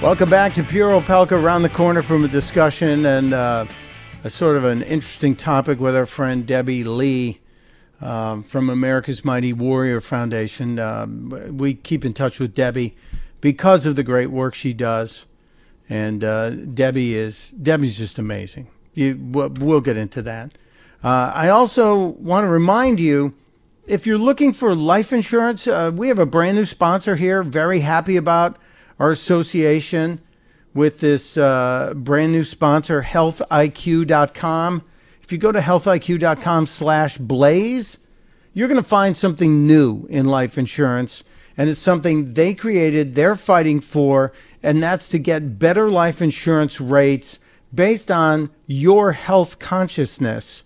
Welcome 0.02 0.28
back 0.28 0.52
to 0.52 0.62
Pure 0.62 1.00
Opelka, 1.00 1.32
around 1.32 1.62
the 1.62 1.70
corner 1.70 2.02
from 2.02 2.22
a 2.22 2.28
discussion 2.28 3.06
and 3.06 3.32
uh, 3.32 3.64
a 4.24 4.28
sort 4.28 4.58
of 4.58 4.66
an 4.66 4.82
interesting 4.82 5.34
topic 5.34 5.80
with 5.80 5.96
our 5.96 6.04
friend 6.04 6.46
Debbie 6.46 6.84
Lee 6.84 7.40
um, 8.02 8.42
from 8.42 8.68
America's 8.68 9.24
Mighty 9.24 9.54
Warrior 9.54 10.02
Foundation. 10.02 10.78
Um, 10.78 11.56
we 11.56 11.72
keep 11.72 12.04
in 12.04 12.12
touch 12.12 12.38
with 12.38 12.54
Debbie 12.54 12.94
because 13.40 13.86
of 13.86 13.96
the 13.96 14.02
great 14.02 14.26
work 14.26 14.54
she 14.54 14.74
does, 14.74 15.24
and 15.88 16.22
uh, 16.22 16.50
Debbie 16.50 17.16
is 17.16 17.48
Debbie's 17.52 17.96
just 17.96 18.18
amazing. 18.18 18.68
You, 18.92 19.18
we'll, 19.18 19.48
we'll 19.48 19.80
get 19.80 19.96
into 19.96 20.20
that. 20.20 20.52
Uh, 21.02 21.32
I 21.34 21.48
also 21.48 21.96
want 22.04 22.44
to 22.44 22.48
remind 22.50 23.00
you 23.00 23.34
if 23.90 24.06
you're 24.06 24.18
looking 24.18 24.52
for 24.52 24.74
life 24.76 25.12
insurance, 25.12 25.66
uh, 25.66 25.90
we 25.92 26.06
have 26.08 26.20
a 26.20 26.26
brand 26.26 26.56
new 26.56 26.64
sponsor 26.64 27.16
here. 27.16 27.42
Very 27.42 27.80
happy 27.80 28.16
about 28.16 28.56
our 29.00 29.10
association 29.10 30.20
with 30.72 31.00
this 31.00 31.36
uh, 31.36 31.92
brand 31.96 32.30
new 32.30 32.44
sponsor, 32.44 33.02
healthiq.com. 33.02 34.84
If 35.22 35.32
you 35.32 35.38
go 35.38 35.50
to 35.50 35.58
healthiq.com 35.58 36.66
slash 36.66 37.18
blaze, 37.18 37.98
you're 38.54 38.68
going 38.68 38.80
to 38.80 38.88
find 38.88 39.16
something 39.16 39.66
new 39.66 40.06
in 40.08 40.26
life 40.26 40.56
insurance. 40.56 41.24
And 41.56 41.68
it's 41.68 41.80
something 41.80 42.28
they 42.28 42.54
created, 42.54 43.14
they're 43.14 43.34
fighting 43.34 43.80
for, 43.80 44.32
and 44.62 44.80
that's 44.80 45.08
to 45.08 45.18
get 45.18 45.58
better 45.58 45.90
life 45.90 46.22
insurance 46.22 46.80
rates 46.80 47.40
based 47.74 48.10
on 48.10 48.50
your 48.68 49.12
health 49.12 49.58
consciousness 49.58 50.62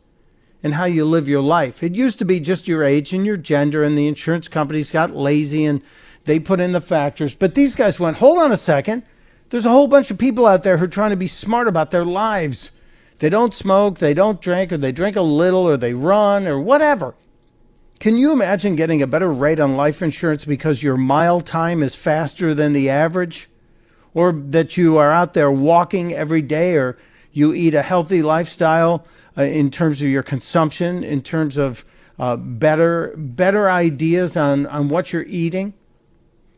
and 0.65 0.75
how 0.75 0.87
you 0.87 1.05
live 1.05 1.29
your 1.29 1.43
life. 1.43 1.83
It 1.83 1.95
used 1.95 2.19
to 2.19 2.25
be 2.25 2.41
just 2.41 2.67
your 2.67 2.83
age 2.83 3.13
and 3.13 3.27
your 3.27 3.37
gender, 3.37 3.85
and 3.85 3.97
the 3.97 4.09
insurance 4.09 4.49
companies 4.49 4.91
got 4.91 5.15
lazy 5.15 5.67
and 5.67 5.83
they 6.25 6.41
put 6.41 6.59
in 6.59 6.73
the 6.73 6.81
factors. 6.81 7.35
But 7.35 7.55
these 7.55 7.75
guys 7.75 8.01
went, 8.01 8.17
hold 8.17 8.39
on 8.39 8.51
a 8.51 8.57
second. 8.57 9.05
There's 9.51 9.67
a 9.67 9.71
whole 9.71 9.89
bunch 9.89 10.11
of 10.11 10.17
people 10.17 10.47
out 10.47 10.63
there 10.63 10.79
who 10.79 10.87
are 10.87 10.89
trying 10.89 11.11
to 11.11 11.17
be 11.17 11.29
smart 11.29 11.69
about 11.69 11.91
their 11.91 12.05
lives. 12.05 12.71
They 13.19 13.29
don't 13.29 13.53
smoke, 13.53 13.99
they 13.99 14.15
don't 14.15 14.41
drink, 14.41 14.73
or 14.73 14.79
they 14.79 14.91
drink 14.91 15.17
a 15.17 15.21
little, 15.21 15.69
or 15.69 15.77
they 15.77 15.93
run, 15.93 16.47
or 16.47 16.59
whatever. 16.59 17.15
Can 18.01 18.17
you 18.17 18.33
imagine 18.33 18.75
getting 18.75 19.03
a 19.03 19.07
better 19.07 19.31
rate 19.31 19.61
on 19.61 19.77
life 19.77 20.01
insurance 20.03 20.47
because 20.47 20.83
your 20.83 20.97
mile 20.97 21.43
time 21.43 21.83
is 21.83 21.95
faster 21.95 22.55
than 22.55 22.73
the 22.73 22.89
average? 22.89 23.51
Or 24.15 24.33
that 24.33 24.77
you 24.79 24.97
are 24.97 25.13
out 25.13 25.35
there 25.35 25.51
walking 25.51 26.15
every 26.15 26.43
day, 26.43 26.77
or 26.77 26.97
you 27.33 27.53
eat 27.53 27.75
a 27.75 27.83
healthy 27.83 28.23
lifestyle 28.23 29.07
uh, 29.37 29.43
in 29.43 29.71
terms 29.71 30.01
of 30.01 30.09
your 30.09 30.23
consumption, 30.23 31.03
in 31.03 31.23
terms 31.23 31.57
of 31.57 31.85
uh, 32.19 32.37
better 32.37 33.15
better 33.17 33.71
ideas 33.71 34.37
on, 34.37 34.67
on 34.67 34.89
what 34.89 35.13
you're 35.13 35.27
eating? 35.29 35.75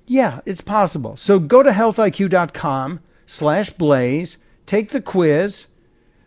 Yeah, 0.06 0.40
it's 0.46 0.60
possible. 0.60 1.16
So 1.16 1.38
go 1.38 1.62
to 1.62 1.70
healthiq.com 1.70 3.00
slash 3.24 3.70
blaze, 3.70 4.38
take 4.64 4.90
the 4.90 5.00
quiz, 5.00 5.66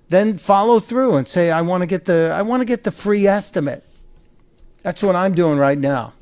then 0.09 0.37
follow 0.37 0.79
through 0.79 1.15
and 1.15 1.27
say, 1.27 1.51
I 1.51 1.61
want 1.61 1.81
to 1.81 1.87
get 1.87 2.05
the 2.05 2.31
I 2.33 2.41
want 2.41 2.61
to 2.61 2.65
get 2.65 2.83
the 2.83 2.91
free 2.91 3.27
estimate. 3.27 3.85
That's 4.81 5.03
what 5.03 5.15
I'm 5.15 5.33
doing 5.33 5.57
right 5.57 5.77
now. 5.77 6.13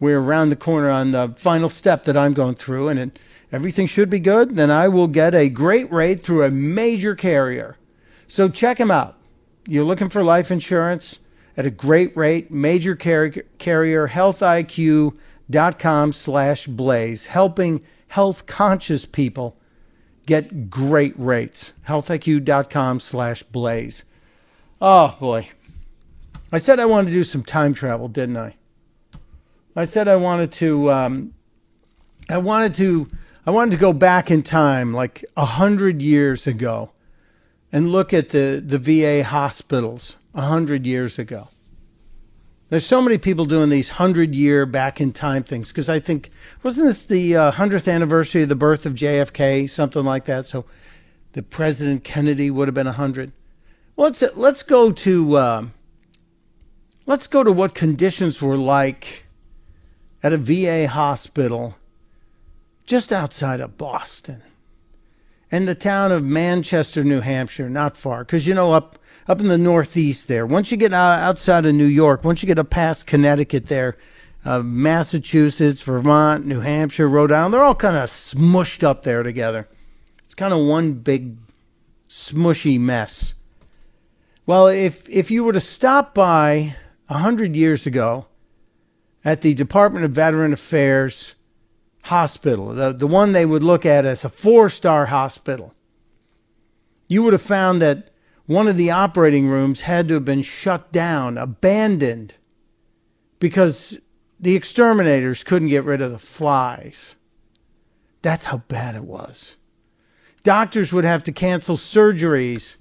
We're 0.00 0.20
around 0.20 0.50
the 0.50 0.56
corner 0.56 0.90
on 0.90 1.10
the 1.10 1.34
final 1.36 1.68
step 1.68 2.04
that 2.04 2.16
I'm 2.16 2.32
going 2.32 2.54
through, 2.54 2.88
and 2.88 2.98
it, 3.00 3.18
everything 3.50 3.88
should 3.88 4.08
be 4.08 4.20
good. 4.20 4.54
Then 4.54 4.70
I 4.70 4.86
will 4.86 5.08
get 5.08 5.34
a 5.34 5.48
great 5.48 5.90
rate 5.90 6.22
through 6.22 6.44
a 6.44 6.50
major 6.50 7.16
carrier. 7.16 7.76
So 8.28 8.48
check 8.48 8.78
them 8.78 8.92
out. 8.92 9.17
You're 9.70 9.84
looking 9.84 10.08
for 10.08 10.24
life 10.24 10.50
insurance 10.50 11.18
at 11.54 11.66
a 11.66 11.70
great 11.70 12.16
rate. 12.16 12.50
Major 12.50 12.96
car- 12.96 13.34
carrier 13.58 14.08
healthiq.com 14.08 15.12
slash 16.14 16.66
blaze, 16.66 17.26
helping 17.26 17.82
health 18.08 18.46
conscious 18.46 19.04
people 19.04 19.58
get 20.24 20.70
great 20.70 21.12
rates. 21.18 21.74
healthiq.com 21.86 22.98
slash 23.00 23.42
blaze. 23.42 24.06
Oh 24.80 25.14
boy. 25.20 25.50
I 26.50 26.56
said 26.56 26.80
I 26.80 26.86
wanted 26.86 27.08
to 27.08 27.12
do 27.12 27.24
some 27.24 27.42
time 27.42 27.74
travel, 27.74 28.08
didn't 28.08 28.38
I? 28.38 28.54
I 29.76 29.84
said 29.84 30.08
I 30.08 30.16
wanted 30.16 30.50
to 30.52 30.90
um, 30.90 31.34
I 32.30 32.38
wanted 32.38 32.72
to 32.76 33.06
I 33.44 33.50
wanted 33.50 33.72
to 33.72 33.76
go 33.76 33.92
back 33.92 34.30
in 34.30 34.42
time 34.42 34.94
like 34.94 35.26
a 35.36 35.44
hundred 35.44 36.00
years 36.00 36.46
ago 36.46 36.92
and 37.72 37.92
look 37.92 38.12
at 38.12 38.30
the, 38.30 38.62
the 38.64 38.78
VA 38.78 39.24
hospitals 39.24 40.16
a 40.34 40.42
hundred 40.42 40.86
years 40.86 41.18
ago. 41.18 41.48
There's 42.70 42.86
so 42.86 43.00
many 43.00 43.16
people 43.16 43.46
doing 43.46 43.70
these 43.70 43.90
hundred 43.90 44.34
year 44.34 44.66
back 44.66 45.00
in 45.00 45.12
time 45.12 45.42
things 45.42 45.68
because 45.68 45.88
I 45.88 46.00
think 46.00 46.30
wasn't 46.62 46.88
this 46.88 47.04
the 47.04 47.34
uh, 47.34 47.50
hundredth 47.52 47.88
anniversary 47.88 48.42
of 48.42 48.50
the 48.50 48.56
birth 48.56 48.84
of 48.84 48.94
JFK, 48.94 49.68
something 49.70 50.04
like 50.04 50.26
that. 50.26 50.46
So 50.46 50.66
the 51.32 51.42
President 51.42 52.04
Kennedy 52.04 52.50
would 52.50 52.68
have 52.68 52.74
been 52.74 52.86
a 52.86 52.92
hundred. 52.92 53.32
Let's 53.96 54.22
let's 54.34 54.62
go 54.62 54.92
to 54.92 55.38
um, 55.38 55.74
let's 57.06 57.26
go 57.26 57.42
to 57.42 57.50
what 57.50 57.74
conditions 57.74 58.42
were 58.42 58.56
like 58.56 59.26
at 60.22 60.34
a 60.34 60.36
VA 60.36 60.88
hospital 60.88 61.76
just 62.84 63.12
outside 63.12 63.60
of 63.60 63.78
Boston 63.78 64.42
and 65.50 65.66
the 65.66 65.74
town 65.74 66.12
of 66.12 66.24
Manchester, 66.24 67.02
New 67.02 67.20
Hampshire, 67.20 67.70
not 67.70 67.96
far, 67.96 68.24
because 68.24 68.46
you 68.46 68.54
know 68.54 68.72
up 68.72 68.98
up 69.26 69.40
in 69.40 69.48
the 69.48 69.58
northeast 69.58 70.28
there. 70.28 70.46
Once 70.46 70.70
you 70.70 70.76
get 70.76 70.94
outside 70.94 71.66
of 71.66 71.74
New 71.74 71.84
York, 71.84 72.24
once 72.24 72.42
you 72.42 72.46
get 72.46 72.58
up 72.58 72.70
past 72.70 73.06
Connecticut 73.06 73.66
there, 73.66 73.94
uh, 74.44 74.62
Massachusetts, 74.62 75.82
Vermont, 75.82 76.46
New 76.46 76.60
Hampshire, 76.60 77.08
Rhode 77.08 77.32
Island, 77.32 77.52
they're 77.52 77.62
all 77.64 77.74
kind 77.74 77.96
of 77.96 78.08
smushed 78.08 78.82
up 78.82 79.02
there 79.02 79.22
together. 79.22 79.68
It's 80.24 80.34
kind 80.34 80.52
of 80.52 80.66
one 80.66 80.94
big 80.94 81.36
smushy 82.08 82.78
mess. 82.80 83.34
Well, 84.46 84.66
if 84.68 85.08
if 85.08 85.30
you 85.30 85.44
were 85.44 85.52
to 85.52 85.60
stop 85.60 86.14
by 86.14 86.76
a 87.08 87.18
hundred 87.18 87.54
years 87.54 87.86
ago 87.86 88.26
at 89.24 89.42
the 89.42 89.52
Department 89.52 90.04
of 90.04 90.12
Veteran 90.12 90.52
Affairs 90.52 91.34
hospital, 92.04 92.68
the, 92.68 92.92
the 92.92 93.06
one 93.06 93.32
they 93.32 93.46
would 93.46 93.62
look 93.62 93.84
at 93.84 94.04
as 94.04 94.24
a 94.24 94.28
four 94.28 94.68
star 94.68 95.06
hospital, 95.06 95.74
you 97.06 97.22
would 97.22 97.32
have 97.32 97.42
found 97.42 97.80
that 97.82 98.10
one 98.46 98.66
of 98.66 98.76
the 98.76 98.90
operating 98.90 99.46
rooms 99.46 99.82
had 99.82 100.08
to 100.08 100.14
have 100.14 100.24
been 100.24 100.42
shut 100.42 100.90
down, 100.90 101.36
abandoned, 101.36 102.34
because 103.38 103.98
the 104.40 104.56
exterminators 104.56 105.44
couldn't 105.44 105.68
get 105.68 105.84
rid 105.84 106.00
of 106.00 106.12
the 106.12 106.18
flies. 106.18 107.14
That's 108.22 108.46
how 108.46 108.58
bad 108.68 108.94
it 108.94 109.04
was. 109.04 109.56
Doctors 110.44 110.92
would 110.92 111.04
have 111.04 111.22
to 111.24 111.32
cancel 111.32 111.76
surgeries 111.76 112.76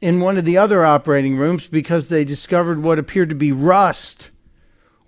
in 0.00 0.20
one 0.20 0.36
of 0.36 0.44
the 0.44 0.58
other 0.58 0.84
operating 0.84 1.36
rooms 1.36 1.68
because 1.68 2.08
they 2.08 2.24
discovered 2.24 2.82
what 2.82 2.98
appeared 2.98 3.30
to 3.30 3.34
be 3.34 3.52
rust 3.52 4.30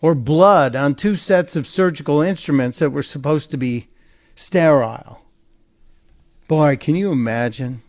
or 0.01 0.15
blood 0.15 0.77
on 0.77 0.95
two 0.95 1.17
sets 1.17 1.57
of 1.57 1.67
surgical 1.67 2.21
instruments 2.21 2.79
that 2.79 2.91
were 2.91 3.03
supposed 3.03 3.51
to 3.51 3.57
be 3.57 3.89
sterile. 4.35 5.25
Boy, 6.47 6.77
can 6.77 6.95
you 6.95 7.13
imagine? 7.13 7.83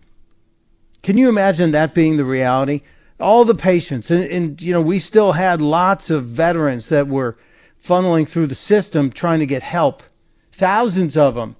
Can 1.01 1.17
you 1.17 1.29
imagine 1.29 1.71
that 1.71 1.93
being 1.93 2.17
the 2.17 2.25
reality? 2.25 2.81
All 3.19 3.45
the 3.45 3.55
patients, 3.55 4.09
and, 4.11 4.25
and, 4.25 4.61
you 4.61 4.73
know, 4.73 4.81
we 4.81 4.97
still 4.97 5.33
had 5.33 5.61
lots 5.61 6.09
of 6.09 6.25
veterans 6.25 6.89
that 6.89 7.07
were 7.07 7.37
funneling 7.83 8.27
through 8.27 8.47
the 8.47 8.55
system 8.55 9.09
trying 9.09 9.39
to 9.39 9.45
get 9.45 9.63
help. 9.63 10.03
Thousands 10.51 11.17
of 11.17 11.35
them. 11.35 11.55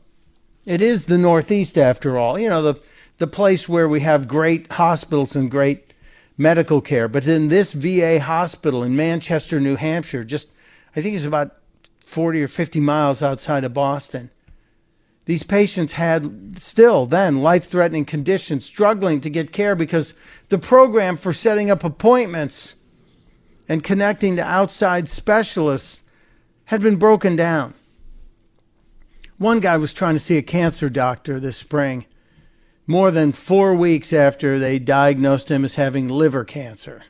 It 0.66 0.82
is 0.82 1.06
the 1.06 1.18
Northeast, 1.18 1.78
after 1.78 2.18
all. 2.18 2.40
You 2.40 2.50
know, 2.50 2.62
the 2.62 2.76
the 3.20 3.28
place 3.28 3.70
where 3.70 3.88
we 3.88 4.00
have 4.00 4.28
great 4.28 4.72
hospitals 4.72 5.36
and 5.36 5.52
great 5.52 5.89
medical 6.40 6.82
care. 6.82 7.08
But 7.08 7.28
in 7.28 7.50
this 7.50 7.74
VA 7.74 8.20
hospital 8.20 8.82
in 8.82 8.96
Manchester, 8.96 9.60
New 9.60 9.76
Hampshire, 9.76 10.24
just 10.24 10.50
I 10.96 11.02
think 11.02 11.16
it's 11.16 11.26
about 11.26 11.58
40 12.06 12.42
or 12.42 12.48
50 12.48 12.80
miles 12.80 13.22
outside 13.22 13.64
of 13.64 13.74
Boston. 13.74 14.32
These 15.26 15.44
patients 15.44 15.94
had 15.94 16.58
still 16.58 17.06
then 17.06 17.44
life 17.44 17.66
threatening 17.66 18.06
conditions, 18.06 18.66
struggling 18.66 19.22
to 19.22 19.30
get 19.30 19.52
care 19.52 19.76
because 19.76 20.16
the 20.48 20.58
program 20.58 21.18
for 21.18 21.34
setting 21.34 21.70
up 21.70 21.84
appointments 21.84 22.74
and 23.68 23.84
connecting 23.84 24.38
to 24.38 24.44
outside 24.44 25.08
specialists 25.08 26.02
had 26.66 26.82
been 26.82 26.96
broken 26.96 27.36
down. 27.36 27.76
One 29.38 29.60
guy 29.60 29.78
was 29.78 29.94
trying 29.94 30.16
to 30.16 30.20
see 30.20 30.38
a 30.38 30.42
cancer 30.42 30.90
doctor 30.90 31.40
this 31.40 31.58
spring, 31.58 32.06
more 32.90 33.12
than 33.12 33.32
four 33.32 33.76
weeks 33.76 34.12
after 34.12 34.58
they 34.58 34.80
diagnosed 34.80 35.52
him 35.52 35.64
as 35.64 35.76
having 35.76 36.10
liver 36.10 36.44
cancer. 36.44 37.04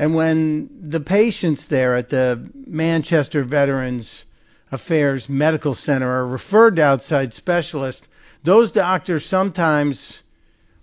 And 0.00 0.16
when 0.16 0.68
the 0.90 0.98
patients 0.98 1.68
there 1.68 1.94
at 1.94 2.08
the 2.08 2.50
Manchester 2.66 3.44
Veterans 3.44 4.24
Affairs 4.72 5.28
Medical 5.28 5.74
Center 5.74 6.10
are 6.10 6.26
referred 6.26 6.74
to 6.76 6.82
outside 6.82 7.32
specialists, 7.32 8.08
those 8.42 8.72
doctors 8.72 9.24
sometimes 9.24 10.22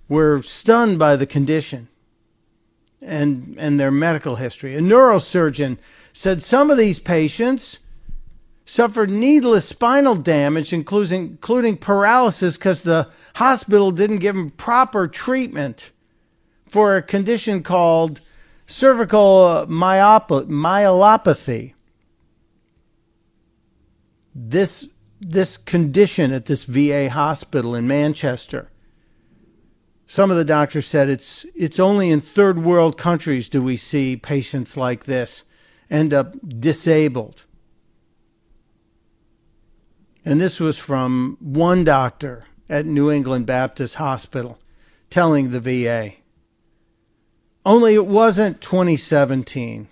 were 0.08 0.42
stunned 0.42 0.98
by 0.98 1.18
the 1.18 1.28
condition 1.28 1.90
and, 3.02 3.58
and 3.60 3.78
their 3.78 3.92
medical 3.92 4.36
history. 4.38 4.74
A 4.74 4.80
neurosurgeon 4.80 5.80
said 6.14 6.42
some 6.42 6.72
of 6.72 6.78
these 6.78 7.00
patients 7.02 7.80
suffered 8.68 9.10
needless 9.10 9.66
spinal 9.66 10.16
damage, 10.16 10.74
including, 10.74 11.22
including 11.22 11.78
paralysis, 11.78 12.58
because 12.58 12.84
the 12.84 13.10
hospital 13.36 13.92
didn't 13.92 14.18
give 14.18 14.36
him 14.36 14.52
proper 14.52 15.08
treatment 15.08 15.92
for 16.68 16.98
a 16.98 17.02
condition 17.02 17.64
called 17.64 18.20
cervical 18.66 19.66
myop- 19.70 20.50
myelopathy. 20.50 21.74
This, 24.36 24.90
this 25.22 25.56
condition 25.56 26.34
at 26.34 26.46
this 26.46 26.66
VA 26.66 27.10
hospital 27.10 27.74
in 27.74 27.88
Manchester. 27.88 28.70
Some 30.06 30.30
of 30.30 30.36
the 30.36 30.46
doctors 30.46 30.86
said 30.86 31.10
it's, 31.10 31.46
it's 31.56 31.80
only 31.80 32.10
in 32.10 32.20
third 32.20 32.64
world 32.66 32.98
countries 32.98 33.48
do 33.48 33.64
we 33.64 33.78
see 33.78 34.18
patients 34.18 34.76
like 34.76 35.06
this 35.06 35.44
end 35.90 36.14
up 36.14 36.36
disabled. 36.46 37.46
And 40.28 40.42
this 40.42 40.60
was 40.60 40.78
from 40.78 41.38
one 41.40 41.86
doctor 41.86 42.44
at 42.68 42.86
New 42.86 43.10
England 43.10 43.46
Baptist 43.46 43.96
Hospital 43.96 44.60
telling 45.10 45.52
the 45.52 45.62
VA. 45.62 46.16
Only 47.66 47.94
it 47.94 48.06
wasn't 48.06 48.60
2017 48.60 49.88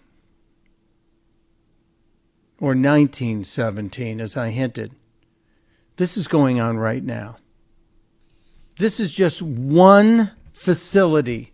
or 2.59 2.71
1917, 2.71 4.19
as 4.19 4.35
I 4.35 4.49
hinted. 4.49 4.91
This 5.95 6.17
is 6.17 6.27
going 6.27 6.59
on 6.59 6.77
right 6.77 7.05
now. 7.05 7.37
This 8.77 8.99
is 8.99 9.13
just 9.13 9.41
one 9.41 10.31
facility 10.51 11.53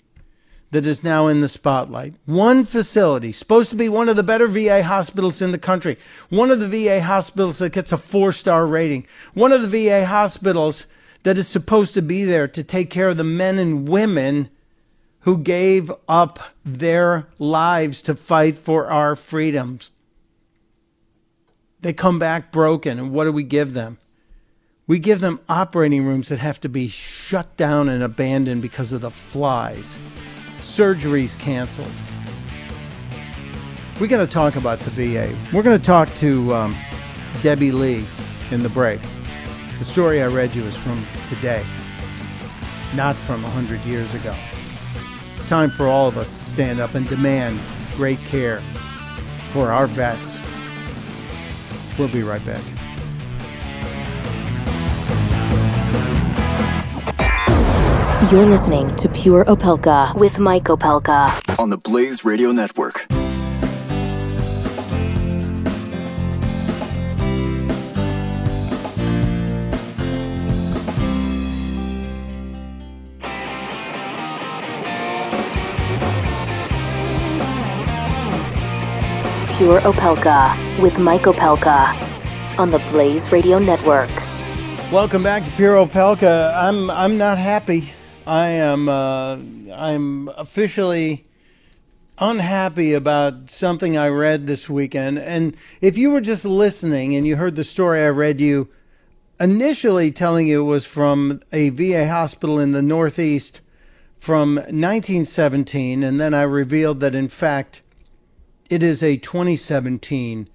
that 0.71 0.85
is 0.85 1.03
now 1.03 1.27
in 1.27 1.41
the 1.41 1.49
spotlight. 1.49 2.15
One 2.25 2.63
facility, 2.63 3.31
supposed 3.31 3.69
to 3.69 3.75
be 3.75 3.89
one 3.89 4.09
of 4.09 4.15
the 4.15 4.23
better 4.23 4.47
VA 4.47 4.83
hospitals 4.83 5.41
in 5.41 5.51
the 5.51 5.57
country, 5.57 5.97
one 6.29 6.49
of 6.49 6.59
the 6.59 6.67
VA 6.67 7.01
hospitals 7.01 7.59
that 7.59 7.73
gets 7.73 7.91
a 7.91 7.97
four 7.97 8.31
star 8.31 8.65
rating, 8.65 9.05
one 9.33 9.51
of 9.51 9.61
the 9.61 9.67
VA 9.67 10.05
hospitals 10.05 10.87
that 11.23 11.37
is 11.37 11.47
supposed 11.47 11.93
to 11.93 12.01
be 12.01 12.23
there 12.23 12.47
to 12.47 12.63
take 12.63 12.89
care 12.89 13.09
of 13.09 13.17
the 13.17 13.23
men 13.23 13.59
and 13.59 13.87
women 13.87 14.49
who 15.19 15.37
gave 15.37 15.91
up 16.07 16.39
their 16.65 17.27
lives 17.37 18.01
to 18.01 18.15
fight 18.15 18.57
for 18.57 18.87
our 18.87 19.15
freedoms. 19.15 19.91
They 21.81 21.93
come 21.93 22.17
back 22.17 22.51
broken, 22.51 22.97
and 22.97 23.11
what 23.11 23.25
do 23.25 23.31
we 23.31 23.43
give 23.43 23.73
them? 23.73 23.97
We 24.87 24.99
give 24.99 25.19
them 25.19 25.39
operating 25.47 26.05
rooms 26.05 26.29
that 26.29 26.39
have 26.39 26.59
to 26.61 26.69
be 26.69 26.87
shut 26.87 27.55
down 27.55 27.87
and 27.87 28.01
abandoned 28.01 28.61
because 28.61 28.93
of 28.93 29.01
the 29.01 29.11
flies 29.11 29.95
surgeries 30.61 31.37
canceled. 31.37 31.91
We're 33.99 34.07
going 34.07 34.25
to 34.25 34.31
talk 34.31 34.55
about 34.55 34.79
the 34.79 34.89
VA. 34.91 35.35
We're 35.53 35.63
going 35.63 35.77
to 35.77 35.85
talk 35.85 36.13
to 36.15 36.53
um, 36.55 36.77
Debbie 37.41 37.71
Lee 37.71 38.05
in 38.51 38.63
the 38.63 38.69
break. 38.69 39.01
The 39.77 39.85
story 39.85 40.21
I 40.21 40.27
read 40.27 40.55
you 40.55 40.63
is 40.65 40.75
from 40.75 41.05
today, 41.27 41.65
not 42.95 43.15
from 43.15 43.43
100 43.43 43.85
years 43.85 44.13
ago. 44.15 44.35
It's 45.33 45.47
time 45.47 45.69
for 45.69 45.87
all 45.87 46.07
of 46.07 46.17
us 46.17 46.29
to 46.29 46.43
stand 46.45 46.79
up 46.79 46.95
and 46.95 47.07
demand 47.07 47.59
great 47.95 48.19
care 48.19 48.61
for 49.49 49.71
our 49.71 49.87
vets. 49.87 50.39
We'll 51.97 52.07
be 52.07 52.23
right 52.23 52.43
back. 52.45 52.61
You're 58.29 58.45
listening 58.45 58.95
to 58.95 59.09
Pure 59.09 59.45
Opelka 59.45 60.15
with 60.15 60.39
Mike 60.39 60.65
Opelka. 60.65 61.59
on 61.59 61.69
the 61.69 61.77
Blaze 61.77 62.23
Radio 62.23 62.51
Network. 62.53 63.07
Pure 79.57 79.81
Opelka 79.81 80.81
with 80.81 80.97
Mike 80.99 81.23
Opelka 81.23 81.93
on 82.57 82.69
the 82.69 82.79
Blaze 82.91 83.31
Radio 83.31 83.59
Network. 83.59 84.09
Welcome 84.89 85.23
back 85.23 85.43
to 85.43 85.51
Pure 85.51 85.85
Opelka. 85.85 86.55
I'm 86.55 86.89
I'm 86.89 87.17
not 87.17 87.37
happy. 87.37 87.91
I 88.27 88.49
am 88.49 88.87
uh, 88.87 89.37
I'm 89.73 90.27
officially 90.29 91.25
unhappy 92.19 92.93
about 92.93 93.49
something 93.49 93.97
I 93.97 94.09
read 94.09 94.45
this 94.45 94.69
weekend. 94.69 95.17
And 95.17 95.57
if 95.81 95.97
you 95.97 96.11
were 96.11 96.21
just 96.21 96.45
listening 96.45 97.15
and 97.15 97.25
you 97.25 97.37
heard 97.37 97.55
the 97.55 97.63
story 97.63 98.03
I 98.03 98.09
read 98.09 98.39
you, 98.39 98.69
initially 99.39 100.11
telling 100.11 100.47
you 100.47 100.61
it 100.61 100.69
was 100.69 100.85
from 100.85 101.41
a 101.51 101.69
VA 101.69 102.07
hospital 102.07 102.59
in 102.59 102.73
the 102.73 102.83
Northeast 102.83 103.61
from 104.19 104.55
1917, 104.55 106.03
and 106.03 106.21
then 106.21 106.35
I 106.35 106.43
revealed 106.43 106.99
that 106.99 107.15
in 107.15 107.27
fact 107.27 107.81
it 108.69 108.83
is 108.83 109.01
a 109.01 109.17
2017 109.17 110.47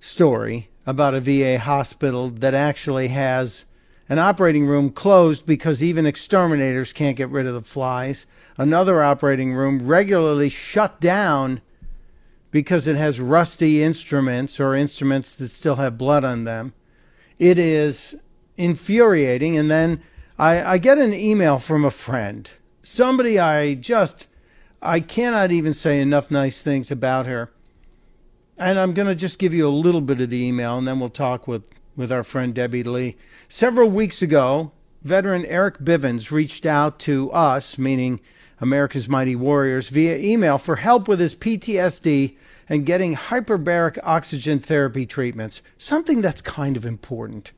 story 0.00 0.70
about 0.86 1.14
a 1.14 1.20
VA 1.20 1.58
hospital 1.58 2.30
that 2.30 2.54
actually 2.54 3.08
has 3.08 3.66
an 4.08 4.18
operating 4.18 4.66
room 4.66 4.90
closed 4.90 5.46
because 5.46 5.82
even 5.82 6.06
exterminators 6.06 6.92
can't 6.92 7.16
get 7.16 7.28
rid 7.28 7.46
of 7.46 7.54
the 7.54 7.62
flies. 7.62 8.26
Another 8.56 9.02
operating 9.02 9.54
room 9.54 9.86
regularly 9.86 10.48
shut 10.48 11.00
down 11.00 11.60
because 12.50 12.86
it 12.86 12.96
has 12.96 13.20
rusty 13.20 13.82
instruments 13.82 14.60
or 14.60 14.74
instruments 14.74 15.34
that 15.34 15.48
still 15.48 15.76
have 15.76 15.96
blood 15.96 16.24
on 16.24 16.44
them. 16.44 16.74
It 17.38 17.58
is 17.58 18.14
infuriating. 18.56 19.56
And 19.56 19.70
then 19.70 20.02
I, 20.38 20.74
I 20.74 20.78
get 20.78 20.98
an 20.98 21.14
email 21.14 21.58
from 21.58 21.84
a 21.84 21.90
friend, 21.90 22.48
somebody 22.82 23.38
I 23.38 23.74
just, 23.74 24.26
I 24.80 25.00
cannot 25.00 25.50
even 25.50 25.74
say 25.74 26.00
enough 26.00 26.30
nice 26.30 26.62
things 26.62 26.90
about 26.90 27.26
her. 27.26 27.52
And 28.58 28.78
I'm 28.78 28.92
going 28.92 29.08
to 29.08 29.14
just 29.14 29.38
give 29.38 29.54
you 29.54 29.66
a 29.66 29.70
little 29.70 30.00
bit 30.00 30.20
of 30.20 30.30
the 30.30 30.44
email 30.44 30.76
and 30.76 30.86
then 30.86 31.00
we'll 31.00 31.08
talk 31.08 31.48
with, 31.48 31.62
with 31.96 32.12
our 32.12 32.22
friend 32.22 32.54
Debbie 32.54 32.82
Lee. 32.82 33.16
Several 33.48 33.88
weeks 33.88 34.22
ago, 34.22 34.72
veteran 35.02 35.44
Eric 35.46 35.78
Bivens 35.78 36.30
reached 36.30 36.64
out 36.66 36.98
to 37.00 37.30
us, 37.32 37.78
meaning 37.78 38.20
America's 38.60 39.08
Mighty 39.08 39.36
Warriors, 39.36 39.88
via 39.88 40.16
email 40.16 40.58
for 40.58 40.76
help 40.76 41.08
with 41.08 41.20
his 41.20 41.34
PTSD 41.34 42.36
and 42.68 42.86
getting 42.86 43.16
hyperbaric 43.16 43.98
oxygen 44.02 44.58
therapy 44.60 45.04
treatments, 45.04 45.60
something 45.76 46.22
that's 46.22 46.40
kind 46.40 46.76
of 46.76 46.84
important. 46.84 47.52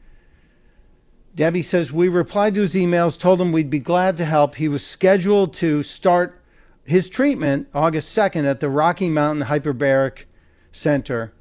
Debbie 1.34 1.62
says, 1.62 1.92
We 1.92 2.08
replied 2.08 2.54
to 2.54 2.62
his 2.62 2.74
emails, 2.74 3.18
told 3.18 3.40
him 3.40 3.52
we'd 3.52 3.70
be 3.70 3.78
glad 3.78 4.16
to 4.16 4.24
help. 4.24 4.54
He 4.54 4.68
was 4.68 4.86
scheduled 4.86 5.52
to 5.54 5.82
start 5.82 6.40
his 6.84 7.08
treatment 7.08 7.68
August 7.74 8.16
2nd 8.16 8.44
at 8.44 8.60
the 8.60 8.68
Rocky 8.68 9.08
Mountain 9.08 9.46
Hyperbaric 9.46 10.24
Center. 10.70 11.32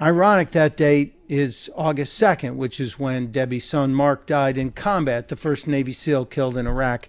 Ironic 0.00 0.50
that 0.50 0.76
date 0.76 1.13
is 1.28 1.70
August 1.74 2.20
2nd, 2.20 2.56
which 2.56 2.78
is 2.78 2.98
when 2.98 3.32
Debbie's 3.32 3.64
son 3.64 3.94
Mark 3.94 4.26
died 4.26 4.58
in 4.58 4.72
combat, 4.72 5.28
the 5.28 5.36
first 5.36 5.66
Navy 5.66 5.92
SEAL 5.92 6.26
killed 6.26 6.56
in 6.56 6.66
Iraq. 6.66 7.08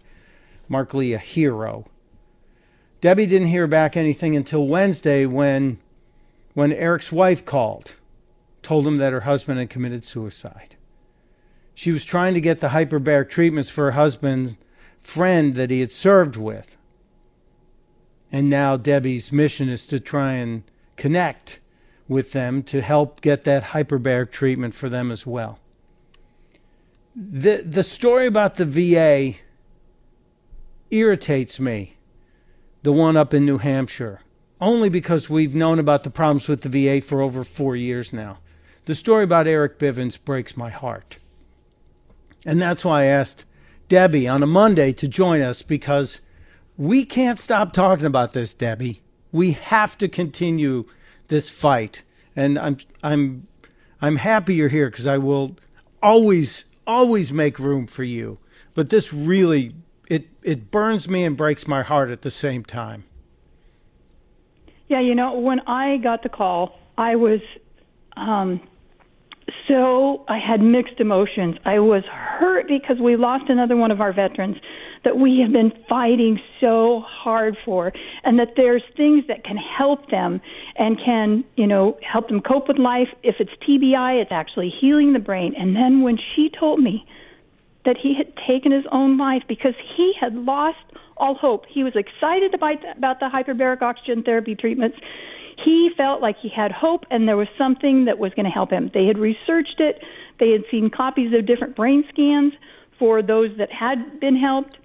Mark 0.68 0.94
Lee, 0.94 1.14
a 1.14 1.18
hero. 1.18 1.86
Debbie 3.02 3.28
didn't 3.28 3.50
hear 3.50 3.68
back 3.68 3.96
anything 3.96 4.36
until 4.36 4.68
Wednesday 4.68 5.26
when, 5.26 5.78
when 6.54 6.74
Eric's 6.74 7.12
wife 7.12 7.46
called, 7.46 7.96
told 8.64 8.88
him 8.88 8.98
that 8.98 9.14
her 9.14 9.22
husband 9.22 9.60
had 9.60 9.70
committed 9.70 10.04
suicide. 10.04 10.76
She 11.76 11.92
was 11.92 12.06
trying 12.06 12.34
to 12.34 12.42
get 12.42 12.62
the 12.62 12.70
hyperbaric 12.70 13.30
treatments 13.30 13.70
for 13.70 13.86
her 13.86 13.92
husband's 13.92 14.56
friend 14.98 15.56
that 15.56 15.70
he 15.70 15.82
had 15.82 15.92
served 15.92 16.36
with. 16.36 16.78
And 18.32 18.50
now 18.50 18.76
Debbie's 18.76 19.32
mission 19.32 19.70
is 19.70 19.86
to 19.88 20.00
try 20.00 20.34
and 20.34 20.64
connect 20.96 21.60
with 22.08 22.32
them 22.32 22.64
to 22.64 22.82
help 22.82 23.22
get 23.22 23.44
that 23.46 23.66
hyperbaric 23.66 24.32
treatment 24.32 24.74
for 24.74 24.90
them 24.90 25.12
as 25.12 25.26
well. 25.26 25.60
The 27.16 27.64
the 27.66 27.84
story 27.84 28.28
about 28.28 28.56
the 28.56 28.66
VA 28.66 29.40
irritates 30.92 31.60
me. 31.60 31.98
The 32.84 32.92
one 32.92 33.18
up 33.18 33.34
in 33.34 33.46
New 33.46 33.58
Hampshire, 33.58 34.22
only 34.62 34.90
because 34.90 35.30
we've 35.30 35.56
known 35.56 35.80
about 35.80 36.04
the 36.04 36.12
problems 36.12 36.48
with 36.48 36.62
the 36.62 36.70
VA 36.70 37.02
for 37.02 37.22
over 37.22 37.44
4 37.44 37.76
years 37.76 38.14
now. 38.14 38.40
The 38.86 38.94
story 38.94 39.24
about 39.24 39.48
Eric 39.48 39.80
Bivens 39.80 40.24
breaks 40.24 40.56
my 40.56 40.70
heart. 40.70 41.18
And 42.46 42.62
that's 42.62 42.86
why 42.86 43.02
I 43.02 43.06
asked 43.06 43.46
Debbie 43.88 44.28
on 44.28 44.44
a 44.44 44.48
Monday 44.48 44.94
to 44.94 45.08
join 45.08 45.42
us 45.42 45.64
because 45.64 46.22
we 46.78 47.06
can't 47.06 47.40
stop 47.40 47.74
talking 47.74 48.06
about 48.06 48.34
this, 48.34 48.54
Debbie. 48.54 49.02
We 49.32 49.54
have 49.54 49.98
to 49.98 50.08
continue 50.08 50.86
this 51.28 51.50
fight. 51.50 52.04
And 52.36 52.58
I'm 52.58 52.78
I'm 53.04 53.48
I'm 54.02 54.18
happy 54.18 54.56
you're 54.56 54.70
here 54.70 54.90
because 54.90 55.08
I 55.08 55.18
will 55.18 55.58
always 56.02 56.66
always 56.86 57.32
make 57.32 57.60
room 57.60 57.88
for 57.88 58.04
you. 58.04 58.38
But 58.74 58.90
this 58.90 59.14
really 59.14 59.76
it 60.10 60.28
it 60.44 60.72
burns 60.72 61.08
me 61.08 61.24
and 61.24 61.36
breaks 61.36 61.68
my 61.68 61.82
heart 61.82 62.10
at 62.10 62.22
the 62.22 62.32
same 62.32 62.64
time. 62.64 63.06
Yeah, 64.88 65.02
you 65.02 65.16
know, 65.16 65.40
when 65.40 65.62
I 65.62 65.98
got 65.98 66.22
the 66.22 66.30
call, 66.30 66.78
I 66.98 67.16
was 67.16 67.40
um, 68.16 68.62
so 69.68 70.26
I 70.28 70.40
had 70.40 70.62
mixed 70.62 71.00
emotions. 71.00 71.58
I 71.66 71.80
was 71.80 72.04
hurt 72.06 72.68
because 72.68 72.98
we 73.00 73.16
lost 73.16 73.50
another 73.50 73.76
one 73.76 73.92
of 73.92 74.02
our 74.02 74.14
veterans 74.14 74.58
that 75.06 75.18
we 75.18 75.40
have 75.42 75.54
been 75.54 75.72
fighting 75.88 76.40
so 76.60 77.02
hard 77.08 77.56
for 77.64 77.94
and 78.24 78.38
that 78.40 78.50
there's 78.58 78.84
things 78.98 79.24
that 79.28 79.46
can 79.46 79.56
help 79.56 80.10
them 80.10 80.42
and 80.78 80.98
can, 81.04 81.46
you 81.56 81.68
know, 81.68 81.98
help 82.02 82.28
them 82.28 82.42
cope 82.42 82.68
with 82.68 82.78
life. 82.78 83.08
If 83.24 83.36
it's 83.40 83.52
TBI, 83.68 84.22
it's 84.22 84.32
actually 84.32 84.74
healing 84.82 85.14
the 85.14 85.20
brain. 85.20 85.54
And 85.58 85.76
then 85.76 86.02
when 86.02 86.18
she 86.36 86.50
told 86.60 86.80
me 86.80 87.06
that 87.86 87.96
he 88.02 88.16
had 88.18 88.34
taken 88.48 88.72
his 88.72 88.84
own 88.92 89.18
life 89.18 89.44
because 89.48 89.76
he 89.96 90.12
had 90.20 90.34
lost 90.34 90.78
all 91.18 91.36
hope. 91.36 91.64
He 91.70 91.84
was 91.84 91.94
excited 91.96 92.54
about 92.54 92.78
about 92.98 93.20
the 93.20 93.30
hyperbaric 93.34 93.82
oxygen 93.82 94.24
therapy 94.24 94.56
treatments. 94.56 94.98
He 95.64 95.90
felt 95.96 96.22
like 96.22 96.36
he 96.42 96.50
had 96.50 96.72
hope 96.72 97.06
and 97.10 97.28
there 97.28 97.38
was 97.38 97.48
something 97.58 98.06
that 98.06 98.20
was 98.20 98.34
going 98.34 98.46
to 98.46 98.52
help 98.52 98.72
him. 98.72 98.92
They 98.94 99.06
had 99.06 99.18
researched 99.18 99.80
it. 99.80 100.02
They 100.40 100.52
had 100.52 100.64
seen 100.70 100.90
copies 100.90 101.32
of 101.34 101.46
different 101.46 101.76
brain 101.76 102.04
scans 102.10 102.54
for 103.00 103.22
those 103.22 103.52
that 103.58 103.72
had 103.72 104.20
been 104.20 104.36
helped. 104.36 104.78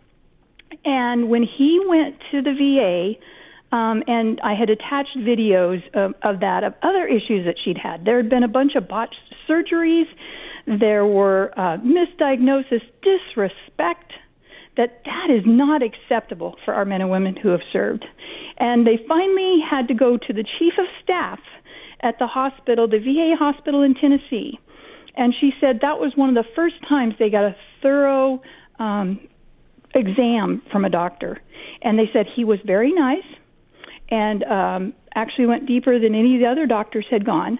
And 0.84 1.28
when 1.28 1.42
he 1.42 1.80
went 1.86 2.16
to 2.30 2.42
the 2.42 2.52
VA, 2.52 3.76
um, 3.76 4.02
and 4.06 4.40
I 4.42 4.54
had 4.54 4.68
attached 4.68 5.16
videos 5.18 5.82
of, 5.94 6.14
of 6.22 6.40
that 6.40 6.64
of 6.64 6.74
other 6.82 7.06
issues 7.06 7.46
that 7.46 7.54
she'd 7.64 7.78
had. 7.78 8.04
There 8.04 8.16
had 8.16 8.28
been 8.28 8.42
a 8.42 8.48
bunch 8.48 8.74
of 8.74 8.88
botched 8.88 9.14
surgeries. 9.48 10.06
There 10.66 11.06
were 11.06 11.52
uh, 11.56 11.78
misdiagnosis, 11.78 12.82
disrespect. 13.02 14.12
That 14.76 15.02
that 15.04 15.30
is 15.30 15.42
not 15.46 15.82
acceptable 15.82 16.56
for 16.64 16.74
our 16.74 16.84
men 16.84 17.00
and 17.00 17.10
women 17.10 17.36
who 17.36 17.50
have 17.50 17.60
served. 17.72 18.04
And 18.58 18.86
they 18.86 18.98
finally 19.06 19.58
had 19.68 19.88
to 19.88 19.94
go 19.94 20.16
to 20.16 20.32
the 20.32 20.44
chief 20.58 20.74
of 20.78 20.86
staff 21.02 21.40
at 22.02 22.18
the 22.18 22.26
hospital, 22.26 22.88
the 22.88 22.98
VA 22.98 23.36
hospital 23.38 23.82
in 23.82 23.94
Tennessee, 23.94 24.58
and 25.16 25.34
she 25.38 25.52
said 25.60 25.80
that 25.82 25.98
was 25.98 26.12
one 26.16 26.28
of 26.28 26.34
the 26.34 26.48
first 26.54 26.76
times 26.88 27.14
they 27.18 27.30
got 27.30 27.44
a 27.44 27.56
thorough 27.82 28.40
um, 28.78 29.20
exam 29.94 30.62
from 30.70 30.84
a 30.84 30.90
doctor. 30.90 31.40
And 31.82 31.98
they 31.98 32.10
said 32.12 32.26
he 32.34 32.44
was 32.44 32.58
very 32.64 32.92
nice 32.92 33.24
and 34.10 34.44
um, 34.44 34.94
actually 35.14 35.46
went 35.46 35.66
deeper 35.66 35.98
than 35.98 36.14
any 36.14 36.34
of 36.34 36.40
the 36.40 36.46
other 36.46 36.66
doctors 36.66 37.06
had 37.10 37.24
gone. 37.24 37.58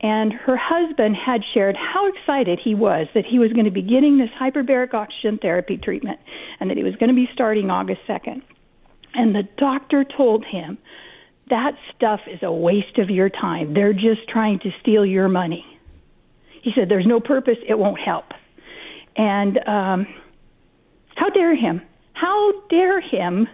And 0.00 0.32
her 0.32 0.56
husband 0.56 1.16
had 1.16 1.40
shared 1.54 1.76
how 1.76 2.08
excited 2.08 2.60
he 2.62 2.74
was 2.74 3.08
that 3.14 3.24
he 3.26 3.38
was 3.38 3.52
going 3.52 3.64
to 3.64 3.70
be 3.70 3.82
getting 3.82 4.18
this 4.18 4.30
hyperbaric 4.40 4.94
oxygen 4.94 5.38
therapy 5.38 5.76
treatment 5.76 6.20
and 6.60 6.70
that 6.70 6.76
he 6.76 6.84
was 6.84 6.94
going 6.96 7.08
to 7.08 7.16
be 7.16 7.28
starting 7.32 7.68
August 7.70 8.00
2nd. 8.08 8.42
And 9.14 9.34
the 9.34 9.42
doctor 9.56 10.04
told 10.04 10.44
him, 10.44 10.78
that 11.50 11.72
stuff 11.96 12.20
is 12.30 12.40
a 12.42 12.52
waste 12.52 12.98
of 12.98 13.10
your 13.10 13.30
time. 13.30 13.74
They're 13.74 13.94
just 13.94 14.28
trying 14.28 14.60
to 14.60 14.70
steal 14.80 15.04
your 15.04 15.28
money. 15.28 15.64
He 16.62 16.72
said, 16.76 16.88
there's 16.88 17.06
no 17.06 17.20
purpose, 17.20 17.56
it 17.66 17.78
won't 17.78 17.98
help. 17.98 18.26
And 19.16 19.58
um, 19.66 20.06
how 21.18 21.30
dare 21.30 21.56
him? 21.56 21.82
How 22.12 22.52
dare 22.70 23.00
him 23.00 23.48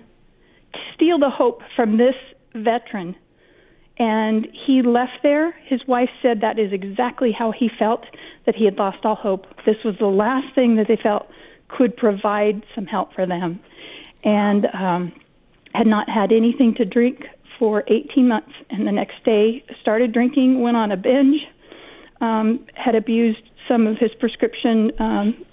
steal 0.95 1.19
the 1.19 1.31
hope 1.31 1.63
from 1.75 1.97
this 1.97 2.15
veteran? 2.55 3.17
And 3.97 4.47
he 4.67 4.83
left 4.83 5.23
there. 5.23 5.53
His 5.65 5.81
wife 5.87 6.11
said 6.21 6.43
that 6.43 6.59
is 6.59 6.73
exactly 6.73 7.33
how 7.33 7.53
he 7.53 7.71
felt, 7.79 8.05
that 8.45 8.55
he 8.55 8.67
had 8.67 8.77
lost 8.77 8.99
all 9.05 9.15
hope. 9.15 9.47
This 9.65 9.77
was 9.83 9.95
the 9.99 10.09
last 10.09 10.55
thing 10.55 10.77
that 10.77 10.89
they 10.89 10.97
felt 10.97 11.27
could 11.69 11.97
provide 11.97 12.65
some 12.75 12.85
help 12.85 13.15
for 13.15 13.25
them. 13.25 13.61
And 14.25 14.67
um, 14.67 15.13
had 15.75 15.87
not 15.87 16.09
had 16.11 16.33
anything 16.33 16.75
to 16.75 16.85
drink 16.85 17.25
for 17.59 17.83
18 17.87 18.29
months. 18.29 18.53
And 18.69 18.87
the 18.87 18.93
next 18.93 19.25
day, 19.25 19.65
started 19.81 20.13
drinking, 20.13 20.61
went 20.61 20.77
on 20.77 20.93
a 20.93 20.99
binge, 20.99 21.41
um, 22.21 22.67
had 22.75 22.95
abused 22.95 23.43
some 23.69 23.87
of 23.87 23.97
his 23.97 24.11
prescription 24.21 24.93
um, 24.99 25.47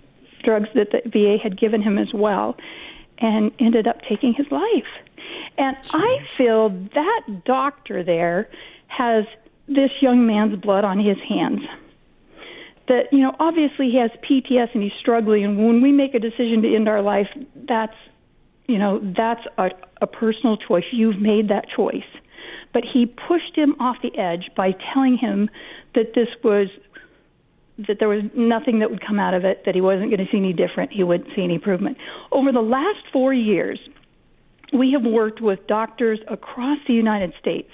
drugs 0.44 0.70
that 0.76 0.92
the 0.92 1.02
VA 1.10 1.38
had 1.42 1.60
given 1.60 1.82
him 1.82 1.98
as 1.98 2.14
well, 2.14 2.58
and 3.18 3.52
ended 3.60 3.88
up 3.88 4.02
taking 4.10 4.34
his 4.34 4.48
life. 4.52 4.92
And 5.58 5.78
Jeez. 5.78 5.92
I 5.94 6.26
feel 6.28 6.70
that 6.70 7.44
doctor 7.46 8.04
there 8.04 8.50
has 8.88 9.26
this 9.68 9.92
young 10.02 10.26
man's 10.26 10.60
blood 10.60 10.84
on 10.84 11.00
his 11.00 11.18
hands. 11.28 11.62
That, 12.88 13.12
you 13.12 13.20
know, 13.20 13.36
obviously 13.40 13.90
he 13.90 13.98
has 13.98 14.12
PTS 14.28 14.74
and 14.74 14.84
he's 14.84 14.92
struggling, 15.00 15.46
and 15.46 15.58
when 15.58 15.82
we 15.82 15.92
make 15.92 16.14
a 16.14 16.20
decision 16.20 16.62
to 16.64 16.76
end 16.76 16.90
our 16.90 17.02
life, 17.02 17.28
that's, 17.68 17.96
you 18.68 18.78
know, 18.78 19.00
that's 19.16 19.42
a, 19.58 19.70
a 20.02 20.08
personal 20.08 20.58
choice. 20.58 20.84
You've 20.92 21.20
made 21.20 21.50
that 21.50 21.66
choice. 21.74 22.04
But 22.74 22.84
he 22.92 23.06
pushed 23.06 23.56
him 23.56 23.76
off 23.80 23.98
the 24.02 24.18
edge 24.18 24.50
by 24.56 24.74
telling 24.94 25.18
him 25.18 25.50
that 25.94 26.14
this 26.16 26.30
was 26.44 26.68
that 27.78 27.98
there 28.00 28.10
was 28.10 28.24
nothing 28.36 28.80
that 28.80 28.90
would 28.90 29.06
come 29.06 29.20
out 29.20 29.34
of 29.34 29.46
it, 29.46 29.64
that 29.66 29.76
he 29.76 29.82
wasn't 29.82 30.10
going 30.10 30.20
to 30.20 30.32
see 30.32 30.38
any 30.38 30.54
different, 30.54 30.92
he 30.92 31.04
wouldn't 31.04 31.30
see 31.36 31.44
any 31.44 31.56
improvement. 31.56 31.98
Over 32.32 32.52
the 32.52 32.62
last 32.62 33.00
four 33.12 33.34
years, 33.34 33.80
we 34.74 34.92
have 34.94 35.04
worked 35.04 35.42
with 35.42 35.60
doctors 35.68 36.20
across 36.30 36.78
the 36.88 36.94
United 36.94 37.34
States 37.40 37.72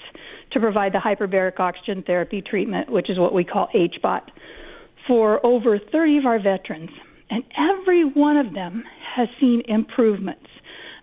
to 0.52 0.60
provide 0.60 0.92
the 0.92 0.98
hyperbaric 0.98 1.60
oxygen 1.60 2.02
therapy 2.06 2.42
treatment, 2.42 2.90
which 2.90 3.10
is 3.10 3.18
what 3.18 3.32
we 3.32 3.44
call 3.44 3.68
HBOT, 3.74 4.22
for 5.06 5.44
over 5.44 5.78
30 5.78 6.18
of 6.18 6.26
our 6.26 6.42
veterans. 6.42 6.90
And 7.30 7.44
every 7.56 8.04
one 8.04 8.36
of 8.36 8.54
them 8.54 8.84
has 9.16 9.28
seen 9.38 9.62
improvements 9.68 10.46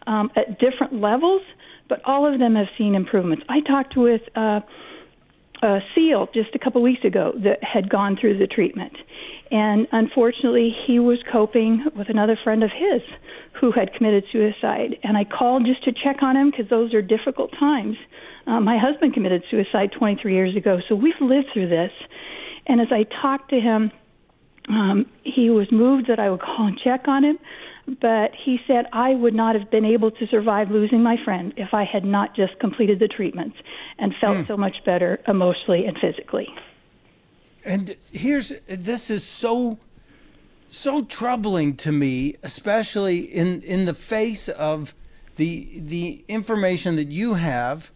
um, 0.08 0.32
at 0.36 0.60
different 0.60 1.00
levels, 1.00 1.42
but 1.88 2.02
all 2.06 2.32
of 2.32 2.40
them 2.40 2.56
have 2.56 2.68
seen 2.78 2.96
improvements. 2.96 3.44
I 3.48 3.62
talked 3.62 3.96
with 3.96 4.22
uh, 4.36 4.62
a 5.62 5.80
SEAL 5.94 6.30
just 6.34 6.54
a 6.54 6.60
couple 6.60 6.82
weeks 6.82 7.04
ago 7.04 7.34
that 7.44 7.64
had 7.64 7.90
gone 7.90 8.18
through 8.20 8.38
the 8.38 8.48
treatment. 8.48 8.94
And 9.52 9.88
unfortunately, 9.92 10.76
he 10.86 11.00
was 11.00 11.20
coping 11.32 11.86
with 11.96 12.10
another 12.10 12.38
friend 12.44 12.64
of 12.64 12.72
his 12.72 13.02
who 13.60 13.72
had 13.72 13.94
committed 13.94 14.26
suicide. 14.32 14.98
And 15.04 15.18
I 15.18 15.24
called 15.24 15.66
just 15.66 15.84
to 15.86 15.92
check 15.92 16.22
on 16.22 16.36
him 16.36 16.52
because 16.52 16.70
those 16.70 16.94
are 16.94 17.02
difficult 17.02 17.52
times. 17.58 17.96
Uh, 18.48 18.60
my 18.60 18.78
husband 18.78 19.14
committed 19.14 19.44
suicide 19.50 19.92
23 19.98 20.34
years 20.34 20.56
ago, 20.56 20.80
so 20.90 20.96
we've 20.96 21.14
lived 21.22 21.48
through 21.54 21.70
this. 21.70 21.92
And 22.68 22.82
as 22.82 22.88
I 22.92 23.06
talked 23.22 23.52
to 23.52 23.60
him, 23.60 23.92
um, 24.68 25.06
he 25.24 25.50
was 25.50 25.68
moved 25.72 26.08
that 26.08 26.20
I 26.20 26.30
would 26.30 26.42
call 26.42 26.68
and 26.68 26.80
check 26.84 27.08
on 27.08 27.24
him 27.24 27.38
but 27.88 28.32
he 28.44 28.60
said 28.68 28.86
I 28.92 29.14
would 29.14 29.34
not 29.34 29.56
have 29.56 29.70
been 29.70 29.86
able 29.86 30.12
to 30.12 30.28
survive 30.28 30.72
losing 30.72 31.04
my 31.04 31.18
friend 31.24 31.54
if 31.58 31.74
I 31.74 31.84
had 31.84 32.04
not 32.04 32.36
just 32.36 32.60
completed 32.60 33.00
the 33.00 33.08
treatments 33.08 33.58
and 34.00 34.14
felt 34.20 34.38
mm. 34.38 34.48
so 34.48 34.58
much 34.58 34.78
better 34.86 35.20
emotionally 35.28 35.86
and 35.86 35.98
physically. 36.00 36.48
And 37.64 37.96
here's 38.12 38.54
this 38.68 39.10
is 39.10 39.24
so 39.24 39.80
so 40.70 41.04
troubling 41.04 41.76
to 41.78 41.92
me, 41.92 42.36
especially 42.44 43.20
in 43.20 43.62
in 43.62 43.86
the 43.86 43.94
face 43.94 44.50
of 44.50 44.94
the 45.36 45.80
the 45.80 46.24
information 46.28 46.96
that 46.96 47.08
you 47.08 47.36
have 47.36 47.92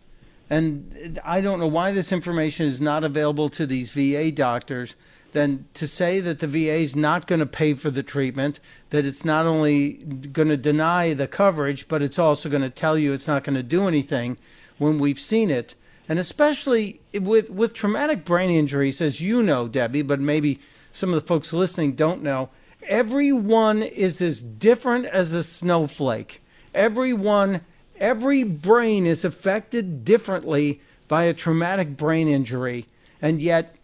and 0.49 1.19
I 1.23 1.41
don't 1.41 1.59
know 1.59 1.67
why 1.67 1.91
this 1.91 2.11
information 2.11 2.65
is 2.65 2.81
not 2.81 3.03
available 3.03 3.49
to 3.49 3.65
these 3.65 3.91
VA 3.91 4.31
doctors 4.31 4.95
then 5.33 5.65
to 5.73 5.87
say 5.87 6.19
that 6.19 6.39
the 6.39 6.47
VA 6.47 6.75
is 6.75 6.95
not 6.95 7.27
going 7.27 7.39
to 7.39 7.45
pay 7.45 7.73
for 7.73 7.89
the 7.89 8.03
treatment, 8.03 8.59
that 8.89 9.05
it's 9.05 9.25
not 9.25 9.45
only 9.45 9.93
going 9.93 10.47
to 10.47 10.57
deny 10.57 11.13
the 11.13 11.27
coverage, 11.27 11.87
but 11.87 12.01
it's 12.01 12.19
also 12.19 12.49
going 12.49 12.61
to 12.61 12.69
tell 12.69 12.97
you 12.97 13.13
it's 13.13 13.27
not 13.27 13.43
going 13.43 13.55
to 13.55 13.63
do 13.63 13.87
anything 13.87 14.37
when 14.77 14.99
we've 14.99 15.19
seen 15.19 15.49
it. 15.49 15.75
And 16.07 16.17
especially 16.17 17.01
with, 17.13 17.49
with 17.49 17.73
traumatic 17.73 18.25
brain 18.25 18.49
injuries, 18.49 19.01
as 19.01 19.21
you 19.21 19.43
know, 19.43 19.67
Debbie, 19.67 20.01
but 20.01 20.19
maybe 20.19 20.59
some 20.91 21.09
of 21.09 21.15
the 21.15 21.27
folks 21.27 21.53
listening 21.53 21.93
don't 21.93 22.23
know, 22.23 22.49
everyone 22.87 23.83
is 23.83 24.21
as 24.21 24.41
different 24.41 25.05
as 25.05 25.33
a 25.33 25.43
snowflake. 25.43 26.41
Everyone, 26.73 27.61
every 27.97 28.43
brain 28.43 29.05
is 29.05 29.23
affected 29.23 30.03
differently 30.03 30.81
by 31.07 31.23
a 31.23 31.33
traumatic 31.33 31.95
brain 31.95 32.27
injury. 32.27 32.87
And 33.21 33.41
yet, 33.41 33.75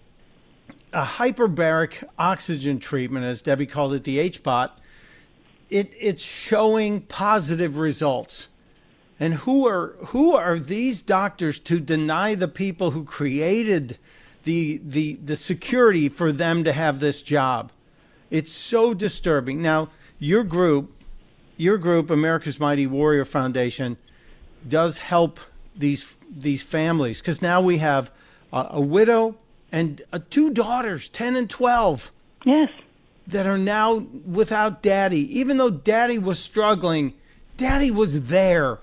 a 0.95 1.03
hyperbaric 1.03 2.05
oxygen 2.17 2.79
treatment, 2.79 3.25
as 3.25 3.41
Debbie 3.41 3.65
called 3.65 3.93
it, 3.93 4.05
the 4.05 4.29
HBOT, 4.29 4.71
it, 5.69 5.93
it's 5.99 6.23
showing 6.23 7.01
positive 7.01 7.77
results. 7.77 8.47
And 9.19 9.33
who 9.33 9.67
are 9.67 9.95
who 10.07 10.35
are 10.35 10.57
these 10.57 11.01
doctors 11.01 11.59
to 11.61 11.79
deny 11.79 12.35
the 12.35 12.47
people 12.47 12.91
who 12.91 13.03
created 13.03 13.97
the 14.43 14.81
the 14.83 15.15
the 15.15 15.35
security 15.37 16.09
for 16.09 16.31
them 16.31 16.63
to 16.65 16.73
have 16.73 16.99
this 16.99 17.21
job? 17.21 17.71
It's 18.29 18.51
so 18.51 18.93
disturbing. 18.93 19.61
Now, 19.61 19.89
your 20.19 20.43
group, 20.43 20.93
your 21.55 21.77
group, 21.77 22.09
America's 22.09 22.59
Mighty 22.59 22.87
Warrior 22.87 23.23
Foundation, 23.23 23.97
does 24.67 24.97
help 24.97 25.39
these 25.75 26.17
these 26.29 26.61
families 26.61 27.19
because 27.19 27.41
now 27.41 27.61
we 27.61 27.77
have 27.77 28.11
a, 28.51 28.67
a 28.71 28.81
widow 28.81 29.37
and 29.75 30.01
uh, 30.13 30.19
two 30.29 30.51
daughters, 30.51 31.09
10 31.09 31.35
and 31.35 31.49
12. 31.49 32.09
Yes. 32.45 32.69
That 33.27 33.45
are 33.45 33.57
now 33.57 34.07
without 34.25 34.81
daddy. 34.81 35.37
Even 35.37 35.57
though 35.57 35.69
daddy 35.69 36.17
was 36.17 36.39
struggling, 36.39 37.13
daddy 37.57 37.91
was 37.91 38.27
there. 38.27 38.79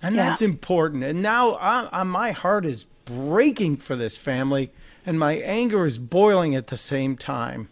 And 0.00 0.16
yeah. 0.16 0.30
that's 0.30 0.40
important. 0.40 1.04
And 1.04 1.20
now 1.20 1.56
I, 1.56 1.88
I, 1.92 2.02
my 2.04 2.30
heart 2.30 2.64
is 2.64 2.86
breaking 3.04 3.76
for 3.76 3.94
this 3.94 4.16
family, 4.16 4.72
and 5.04 5.18
my 5.18 5.34
anger 5.34 5.84
is 5.84 5.98
boiling 5.98 6.54
at 6.54 6.68
the 6.68 6.78
same 6.78 7.14
time. 7.14 7.68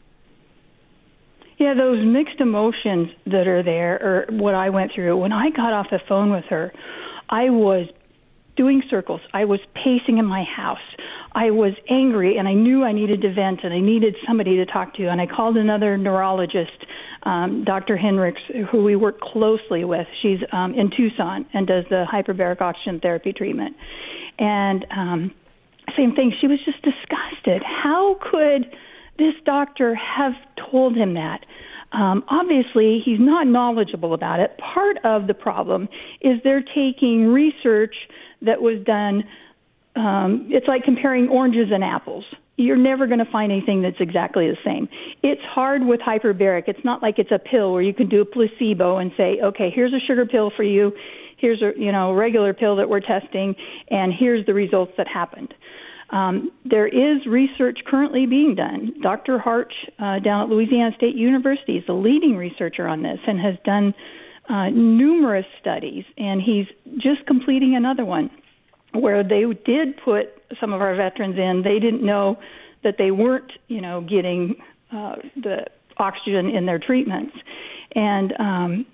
Yeah, 1.57 1.73
those 1.73 2.05
mixed 2.05 2.41
emotions 2.41 3.09
that 3.27 3.47
are 3.47 3.63
there, 3.63 3.95
or 4.03 4.37
what 4.37 4.55
I 4.55 4.69
went 4.69 4.93
through. 4.93 5.17
When 5.17 5.33
I 5.33 5.49
got 5.49 5.73
off 5.73 5.87
the 5.91 6.01
phone 6.09 6.31
with 6.31 6.45
her, 6.47 6.75
I 7.31 7.49
was 7.49 7.89
doing 8.57 8.83
circles. 8.91 9.21
I 9.33 9.47
was 9.47 9.61
pacing 9.75 10.19
in 10.19 10.27
my 10.27 10.45
house. 10.45 10.79
I 11.35 11.51
was 11.51 11.73
angry 11.91 12.37
and 12.37 12.47
I 12.47 12.55
knew 12.55 12.85
I 12.85 12.93
needed 12.93 13.23
to 13.23 13.33
vent 13.33 13.61
and 13.65 13.75
I 13.75 13.81
needed 13.81 14.15
somebody 14.27 14.57
to 14.57 14.67
talk 14.67 14.95
to. 14.95 15.09
And 15.09 15.21
I 15.21 15.27
called 15.27 15.57
another 15.57 15.99
neurologist, 15.99 16.87
um, 17.25 17.65
Dr. 17.65 17.97
Hendricks, 17.97 18.41
who 18.71 18.85
we 18.85 18.95
work 18.95 19.21
closely 19.21 19.85
with. 19.85 20.07
She's 20.23 20.39
um, 20.53 20.75
in 20.75 20.91
Tucson 20.97 21.47
and 21.53 21.67
does 21.67 21.85
the 21.91 22.05
hyperbaric 22.11 22.61
oxygen 22.61 23.01
therapy 23.01 23.33
treatment. 23.33 23.77
And 24.39 24.87
um, 24.97 25.35
same 25.97 26.15
thing, 26.15 26.33
she 26.41 26.47
was 26.47 26.59
just 26.65 26.83
disgusted. 26.83 27.63
How 27.65 28.17
could 28.31 28.71
this 29.19 29.35
doctor 29.45 29.95
have 29.95 30.33
told 30.71 30.97
him 30.97 31.15
that? 31.15 31.45
Um, 31.93 32.25
obviously, 32.29 33.01
he's 33.05 33.21
not 33.21 33.47
knowledgeable 33.47 34.15
about 34.15 34.41
it. 34.41 34.59
Part 34.59 34.99
of 35.05 35.27
the 35.27 35.35
problem 35.35 35.89
is 36.21 36.41
they're 36.43 36.63
taking 36.63 37.27
research 37.27 37.95
that 38.43 38.61
was 38.61 38.83
done 38.85 39.25
um, 39.97 40.49
it's 40.51 40.67
like 40.67 40.85
comparing 40.85 41.29
oranges 41.29 41.69
and 41.73 41.85
apples. 41.85 42.25
You're 42.57 42.77
never 42.77 43.07
going 43.07 43.19
to 43.19 43.31
find 43.31 43.51
anything 43.51 43.83
that's 43.83 44.01
exactly 44.01 44.49
the 44.49 44.57
same. 44.65 44.89
It's 45.23 45.43
hard 45.43 45.85
with 45.85 46.01
hyperbaric. 46.01 46.65
It's 46.69 46.85
not 46.85 47.03
like 47.03 47.19
it's 47.19 47.33
a 47.33 47.39
pill 47.39 47.73
where 47.73 47.83
you 47.83 47.95
can 47.95 48.09
do 48.09 48.21
a 48.21 48.25
placebo 48.25 48.99
and 48.99 49.11
say, 49.17 49.39
okay, 49.43 49.71
here's 49.75 49.93
a 49.93 50.01
sugar 50.07 50.27
pill 50.27 50.53
for 50.57 50.63
you, 50.63 50.93
here's 51.39 51.63
a 51.63 51.73
you 51.77 51.93
know 51.93 52.13
regular 52.13 52.55
pill 52.55 52.77
that 52.77 52.89
we're 52.89 53.01
testing, 53.01 53.55
and 53.91 54.13
here's 54.19 54.47
the 54.47 54.55
results 54.55 54.93
that 54.97 55.09
happened. 55.09 55.55
Um, 56.11 56.53
there 56.65 56.87
is 56.87 57.27
research 57.27 57.79
currently 57.87 58.27
being 58.27 58.55
done. 58.55 58.95
Dr. 59.03 59.39
Harch 59.39 59.73
uh, 59.99 60.21
down 60.21 60.43
at 60.43 60.49
Louisiana 60.49 60.95
State 60.97 61.17
University 61.17 61.79
is 61.79 61.85
the 61.87 61.95
leading 61.95 62.37
researcher 62.37 62.87
on 62.87 63.03
this 63.03 63.19
and 63.27 63.41
has 63.41 63.55
done 63.65 63.95
uh, 64.49 64.69
numerous 64.71 65.47
studies, 65.61 66.05
and 66.17 66.41
he's 66.41 66.67
just 66.99 67.27
completing 67.27 67.75
another 67.75 68.05
one 68.05 68.31
where 68.95 69.23
they 69.23 69.45
did 69.65 69.97
put 70.05 70.27
some 70.61 70.73
of 70.73 70.81
our 70.81 70.95
veterans 70.95 71.37
in. 71.37 71.63
They 71.63 71.79
didn't 71.79 72.05
know 72.05 72.39
that 72.83 72.97
they 72.99 73.11
weren't, 73.11 73.53
you 73.69 73.81
know, 73.81 74.01
getting 74.01 74.57
uh, 74.93 75.17
the 75.37 75.67
oxygen 75.97 76.51
in 76.51 76.67
their 76.67 76.79
treatments. 76.79 77.35
And 77.95 78.33
um, 78.39 78.87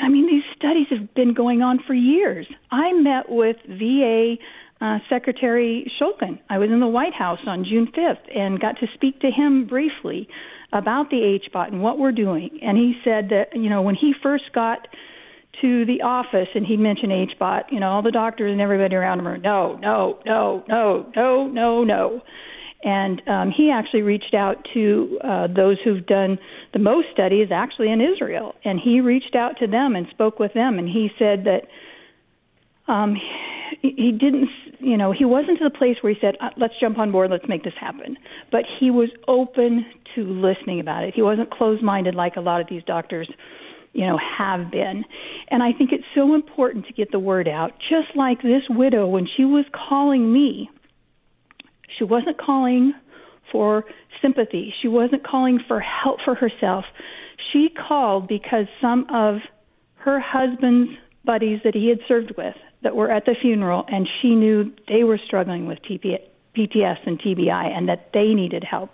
I 0.00 0.08
mean, 0.08 0.26
these 0.26 0.42
studies 0.56 0.86
have 0.90 1.14
been 1.14 1.34
going 1.34 1.62
on 1.62 1.80
for 1.86 1.94
years. 1.94 2.46
I 2.70 2.92
met 2.92 3.28
with 3.28 3.56
VA 3.68 4.36
uh, 4.80 4.98
Secretary 5.08 5.90
Shulkin. 6.00 6.38
I 6.50 6.58
was 6.58 6.70
in 6.70 6.80
the 6.80 6.86
White 6.86 7.14
House 7.14 7.38
on 7.46 7.64
June 7.64 7.88
5th 7.96 8.36
and 8.36 8.60
got 8.60 8.78
to 8.80 8.86
speak 8.94 9.20
to 9.20 9.30
him 9.30 9.66
briefly 9.66 10.28
about 10.72 11.10
the 11.10 11.38
HBOT 11.48 11.68
and 11.68 11.82
what 11.82 11.98
we're 11.98 12.12
doing. 12.12 12.58
And 12.60 12.76
he 12.76 12.94
said 13.04 13.28
that, 13.30 13.54
you 13.54 13.70
know, 13.70 13.82
when 13.82 13.94
he 13.94 14.12
first 14.22 14.52
got 14.52 14.88
to 15.60 15.84
the 15.86 16.02
office 16.02 16.48
and 16.54 16.66
he'd 16.66 16.78
mention 16.78 17.10
HBOT, 17.10 17.64
you 17.70 17.80
know, 17.80 17.88
all 17.88 18.02
the 18.02 18.10
doctors 18.10 18.52
and 18.52 18.60
everybody 18.60 18.94
around 18.94 19.20
him 19.20 19.28
are 19.28 19.38
no, 19.38 19.76
no, 19.80 20.18
no, 20.24 20.64
no, 20.68 21.06
no, 21.14 21.46
no, 21.48 21.84
no. 21.84 22.22
And 22.82 23.22
um, 23.26 23.50
he 23.50 23.70
actually 23.70 24.02
reached 24.02 24.34
out 24.34 24.66
to 24.74 25.18
uh, 25.24 25.46
those 25.46 25.78
who've 25.82 26.04
done 26.04 26.38
the 26.74 26.78
most 26.78 27.08
studies, 27.12 27.48
actually 27.50 27.90
in 27.90 28.00
Israel, 28.02 28.54
and 28.62 28.78
he 28.78 29.00
reached 29.00 29.34
out 29.34 29.58
to 29.60 29.66
them 29.66 29.96
and 29.96 30.06
spoke 30.10 30.38
with 30.38 30.52
them, 30.52 30.78
and 30.78 30.86
he 30.86 31.08
said 31.18 31.44
that 31.44 31.62
um, 32.92 33.16
he, 33.80 33.94
he 33.96 34.12
didn't, 34.12 34.50
you 34.80 34.98
know, 34.98 35.12
he 35.12 35.24
wasn't 35.24 35.58
to 35.58 35.64
the 35.64 35.76
place 35.76 35.96
where 36.02 36.12
he 36.12 36.20
said, 36.20 36.36
uh, 36.42 36.50
"Let's 36.58 36.74
jump 36.78 36.98
on 36.98 37.10
board, 37.10 37.30
let's 37.30 37.48
make 37.48 37.64
this 37.64 37.72
happen," 37.80 38.18
but 38.52 38.64
he 38.78 38.90
was 38.90 39.08
open 39.26 39.86
to 40.14 40.22
listening 40.22 40.78
about 40.78 41.04
it. 41.04 41.14
He 41.14 41.22
wasn't 41.22 41.50
closed-minded 41.50 42.14
like 42.14 42.36
a 42.36 42.42
lot 42.42 42.60
of 42.60 42.66
these 42.68 42.82
doctors 42.84 43.30
you 43.94 44.06
know, 44.06 44.18
have 44.38 44.70
been. 44.70 45.04
And 45.50 45.62
I 45.62 45.72
think 45.72 45.90
it's 45.92 46.04
so 46.14 46.34
important 46.34 46.86
to 46.86 46.92
get 46.92 47.10
the 47.12 47.18
word 47.18 47.48
out. 47.48 47.72
Just 47.88 48.16
like 48.16 48.42
this 48.42 48.62
widow, 48.68 49.06
when 49.06 49.26
she 49.36 49.44
was 49.44 49.64
calling 49.72 50.32
me, 50.32 50.68
she 51.96 52.04
wasn't 52.04 52.38
calling 52.38 52.92
for 53.52 53.84
sympathy. 54.20 54.74
She 54.82 54.88
wasn't 54.88 55.24
calling 55.24 55.60
for 55.66 55.80
help 55.80 56.18
for 56.24 56.34
herself. 56.34 56.84
She 57.52 57.68
called 57.88 58.26
because 58.26 58.66
some 58.80 59.06
of 59.12 59.36
her 59.96 60.20
husband's 60.20 60.90
buddies 61.24 61.60
that 61.64 61.74
he 61.74 61.88
had 61.88 61.98
served 62.08 62.32
with 62.36 62.54
that 62.82 62.96
were 62.96 63.10
at 63.10 63.24
the 63.24 63.34
funeral, 63.40 63.84
and 63.88 64.08
she 64.20 64.34
knew 64.34 64.72
they 64.88 65.04
were 65.04 65.18
struggling 65.24 65.66
with 65.66 65.78
TP, 65.88 66.16
PTS 66.56 66.98
and 67.06 67.20
TBI 67.20 67.76
and 67.76 67.88
that 67.88 68.10
they 68.14 68.34
needed 68.34 68.64
help. 68.64 68.90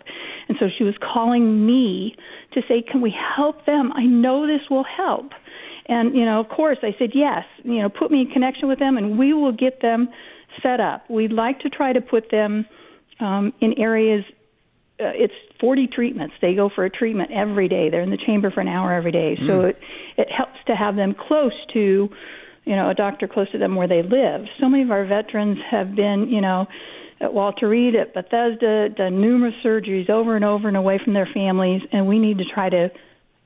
And 0.49 0.57
so 0.59 0.67
she 0.77 0.85
was 0.85 0.95
calling 1.01 1.65
me 1.67 2.17
to 2.53 2.63
say, 2.69 2.83
Can 2.83 3.01
we 3.01 3.15
help 3.37 3.67
them? 3.67 3.93
I 3.95 4.05
know 4.05 4.47
this 4.47 4.69
will 4.71 4.85
help. 4.85 5.31
And, 5.87 6.15
you 6.15 6.25
know, 6.25 6.41
of 6.41 6.49
course, 6.49 6.79
I 6.83 6.95
said, 6.99 7.11
Yes, 7.15 7.45
you 7.63 7.81
know, 7.81 7.89
put 7.89 8.11
me 8.11 8.23
in 8.23 8.31
connection 8.31 8.69
with 8.69 8.79
them 8.79 8.97
and 8.97 9.19
we 9.19 9.33
will 9.33 9.53
get 9.53 9.81
them 9.83 10.09
set 10.63 10.81
up. 10.81 11.09
We'd 11.09 11.33
like 11.33 11.61
to 11.61 11.69
try 11.71 11.93
to 11.93 12.01
put 12.01 12.31
them 12.31 12.67
um, 13.21 13.53
in 13.61 13.79
areas. 13.79 14.25
Uh, 14.99 15.13
it's 15.15 15.35
40 15.61 15.87
treatments. 15.89 16.35
They 16.41 16.55
go 16.55 16.71
for 16.75 16.85
a 16.85 16.91
treatment 16.91 17.31
every 17.33 17.69
day. 17.69 17.91
They're 17.91 18.03
in 18.03 18.11
the 18.11 18.19
chamber 18.19 18.51
for 18.51 18.61
an 18.61 18.69
hour 18.69 18.93
every 18.93 19.13
day. 19.13 19.37
Mm. 19.39 19.47
So 19.47 19.61
it 19.63 19.79
it 20.17 20.29
helps 20.31 20.59
to 20.67 20.75
have 20.75 20.97
them 20.97 21.15
close 21.15 21.55
to, 21.73 22.11
you 22.65 22.77
know, 22.77 22.91
a 22.91 22.95
doctor 22.95 23.29
close 23.29 23.51
to 23.53 23.59
them 23.59 23.77
where 23.77 23.89
they 23.89 24.03
live. 24.03 24.47
So 24.61 24.69
many 24.69 24.83
of 24.83 24.91
our 24.91 25.05
veterans 25.05 25.59
have 25.71 25.95
been, 25.95 26.29
you 26.29 26.41
know, 26.41 26.67
at 27.21 27.35
Walter 27.35 27.69
Reed, 27.69 27.95
at 27.95 28.15
Bethesda, 28.15 28.89
done 28.89 29.21
numerous 29.21 29.55
surgeries 29.65 30.09
over 30.09 30.37
and 30.37 30.45
over 30.45 30.69
and 30.69 30.77
away 30.77 30.99
from 31.03 31.13
their 31.13 31.29
families, 31.33 31.83
and 31.93 32.07
we 32.07 32.19
need 32.19 32.39
to 32.39 32.45
try 32.45 32.69
to, 32.69 32.91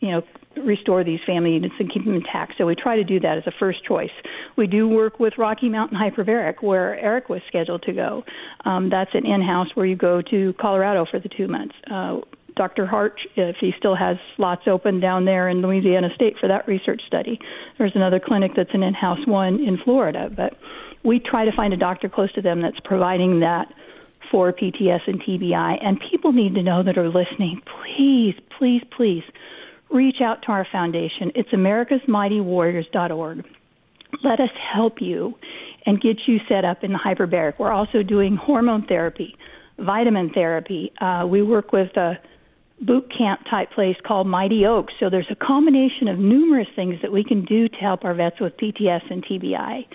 you 0.00 0.10
know, 0.10 0.22
restore 0.64 1.02
these 1.02 1.18
family 1.26 1.52
units 1.54 1.74
and 1.78 1.92
keep 1.92 2.04
them 2.04 2.14
intact. 2.14 2.54
So 2.58 2.66
we 2.66 2.76
try 2.76 2.96
to 2.96 3.04
do 3.04 3.18
that 3.20 3.38
as 3.38 3.44
a 3.46 3.52
first 3.58 3.84
choice. 3.84 4.10
We 4.56 4.68
do 4.68 4.88
work 4.88 5.18
with 5.18 5.34
Rocky 5.36 5.68
Mountain 5.68 5.98
Hyperbaric, 5.98 6.62
where 6.62 6.98
Eric 6.98 7.28
was 7.28 7.40
scheduled 7.48 7.82
to 7.82 7.92
go. 7.92 8.22
Um, 8.64 8.90
that's 8.90 9.10
an 9.14 9.26
in-house 9.26 9.68
where 9.74 9.86
you 9.86 9.96
go 9.96 10.22
to 10.30 10.54
Colorado 10.60 11.06
for 11.10 11.18
the 11.18 11.28
two 11.28 11.48
months. 11.48 11.74
Uh, 11.90 12.20
Dr. 12.56 12.86
Harch, 12.86 13.20
if 13.34 13.56
he 13.60 13.72
still 13.78 13.96
has 13.96 14.16
slots 14.36 14.62
open 14.68 15.00
down 15.00 15.24
there 15.24 15.48
in 15.48 15.60
Louisiana 15.60 16.08
State 16.14 16.34
for 16.40 16.48
that 16.48 16.68
research 16.68 17.02
study. 17.06 17.40
There's 17.78 17.96
another 17.96 18.20
clinic 18.24 18.52
that's 18.56 18.70
an 18.74 18.84
in-house 18.84 19.26
one 19.26 19.54
in 19.54 19.78
Florida, 19.82 20.30
but 20.34 20.56
we 21.04 21.20
try 21.20 21.44
to 21.44 21.52
find 21.52 21.72
a 21.72 21.76
doctor 21.76 22.08
close 22.08 22.32
to 22.32 22.42
them 22.42 22.62
that's 22.62 22.80
providing 22.84 23.40
that 23.40 23.72
for 24.30 24.52
PTS 24.52 25.00
and 25.06 25.22
TBI. 25.22 25.78
And 25.84 26.00
people 26.10 26.32
need 26.32 26.54
to 26.54 26.62
know 26.62 26.82
that 26.82 26.98
are 26.98 27.08
listening, 27.08 27.60
please, 27.82 28.34
please, 28.58 28.82
please 28.96 29.22
reach 29.90 30.20
out 30.20 30.42
to 30.42 30.48
our 30.48 30.66
foundation. 30.72 31.30
It's 31.34 31.50
americasmightywarriors.org. 31.50 33.44
Let 34.22 34.40
us 34.40 34.50
help 34.74 35.00
you 35.00 35.34
and 35.86 36.00
get 36.00 36.16
you 36.26 36.40
set 36.48 36.64
up 36.64 36.82
in 36.82 36.92
the 36.92 36.98
hyperbaric. 36.98 37.58
We're 37.58 37.72
also 37.72 38.02
doing 38.02 38.36
hormone 38.36 38.86
therapy, 38.86 39.36
vitamin 39.78 40.30
therapy. 40.30 40.92
Uh, 41.00 41.26
we 41.28 41.42
work 41.42 41.72
with 41.72 41.94
a 41.96 42.18
boot 42.80 43.12
camp 43.16 43.40
type 43.50 43.70
place 43.72 43.96
called 44.06 44.26
Mighty 44.26 44.66
Oaks. 44.66 44.94
So 44.98 45.10
there's 45.10 45.30
a 45.30 45.36
combination 45.36 46.08
of 46.08 46.18
numerous 46.18 46.68
things 46.74 46.96
that 47.02 47.12
we 47.12 47.22
can 47.24 47.44
do 47.44 47.68
to 47.68 47.76
help 47.76 48.04
our 48.04 48.14
vets 48.14 48.40
with 48.40 48.56
PTS 48.56 49.10
and 49.10 49.24
TBI. 49.24 49.86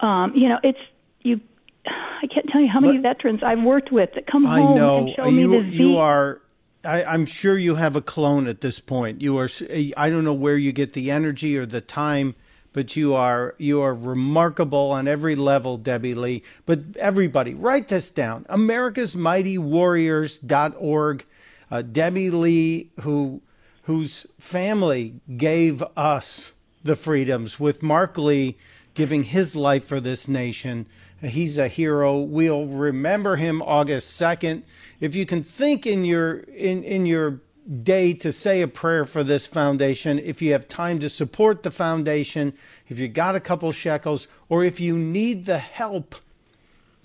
Um, 0.00 0.32
you 0.34 0.48
know, 0.48 0.58
it's 0.62 0.78
you. 1.20 1.40
I 1.86 2.26
can't 2.26 2.48
tell 2.50 2.60
you 2.60 2.68
how 2.68 2.80
many 2.80 2.94
Let, 2.94 3.16
veterans 3.16 3.40
I've 3.44 3.62
worked 3.62 3.92
with 3.92 4.10
that 4.14 4.26
come 4.26 4.46
I 4.46 4.60
home 4.60 4.76
know. 4.76 4.96
and 4.98 5.10
show 5.16 5.26
you, 5.26 5.48
me 5.48 5.56
the 5.58 5.62
V. 5.64 5.76
You 5.76 5.96
are. 5.98 6.40
I, 6.84 7.04
I'm 7.04 7.26
sure 7.26 7.58
you 7.58 7.76
have 7.76 7.96
a 7.96 8.02
clone 8.02 8.46
at 8.46 8.60
this 8.60 8.80
point. 8.80 9.22
You 9.22 9.38
are. 9.38 9.48
I 9.96 10.10
don't 10.10 10.24
know 10.24 10.34
where 10.34 10.56
you 10.56 10.72
get 10.72 10.92
the 10.92 11.10
energy 11.10 11.56
or 11.56 11.66
the 11.66 11.80
time, 11.80 12.34
but 12.72 12.96
you 12.96 13.14
are 13.14 13.54
you 13.58 13.80
are 13.80 13.94
remarkable 13.94 14.90
on 14.90 15.08
every 15.08 15.36
level, 15.36 15.78
Debbie 15.78 16.14
Lee. 16.14 16.42
But 16.64 16.80
everybody, 16.98 17.54
write 17.54 17.88
this 17.88 18.10
down: 18.10 18.46
America's 18.48 19.16
Mighty 19.16 19.58
Warriors.org. 19.58 21.24
Uh, 21.68 21.82
Debbie 21.82 22.30
Lee, 22.30 22.90
who 23.00 23.42
whose 23.82 24.26
family 24.38 25.14
gave 25.36 25.82
us 25.96 26.52
the 26.82 26.96
freedoms 26.96 27.58
with 27.60 27.82
Mark 27.82 28.18
Lee 28.18 28.56
giving 28.96 29.22
his 29.22 29.54
life 29.54 29.84
for 29.84 30.00
this 30.00 30.26
nation. 30.26 30.86
He's 31.20 31.58
a 31.58 31.68
hero. 31.68 32.18
We'll 32.18 32.66
remember 32.66 33.36
him 33.36 33.62
August 33.62 34.20
2nd. 34.20 34.62
If 35.00 35.14
you 35.14 35.24
can 35.24 35.42
think 35.42 35.86
in 35.86 36.04
your 36.04 36.38
in, 36.38 36.82
in 36.82 37.06
your 37.06 37.40
day 37.82 38.14
to 38.14 38.32
say 38.32 38.62
a 38.62 38.68
prayer 38.68 39.04
for 39.04 39.22
this 39.22 39.46
foundation, 39.46 40.18
if 40.18 40.40
you 40.40 40.52
have 40.52 40.66
time 40.66 40.98
to 41.00 41.08
support 41.08 41.62
the 41.62 41.70
foundation, 41.70 42.54
if 42.88 42.98
you 42.98 43.06
got 43.06 43.36
a 43.36 43.40
couple 43.40 43.70
shekels, 43.70 44.28
or 44.48 44.64
if 44.64 44.80
you 44.80 44.96
need 44.96 45.44
the 45.44 45.58
help, 45.58 46.16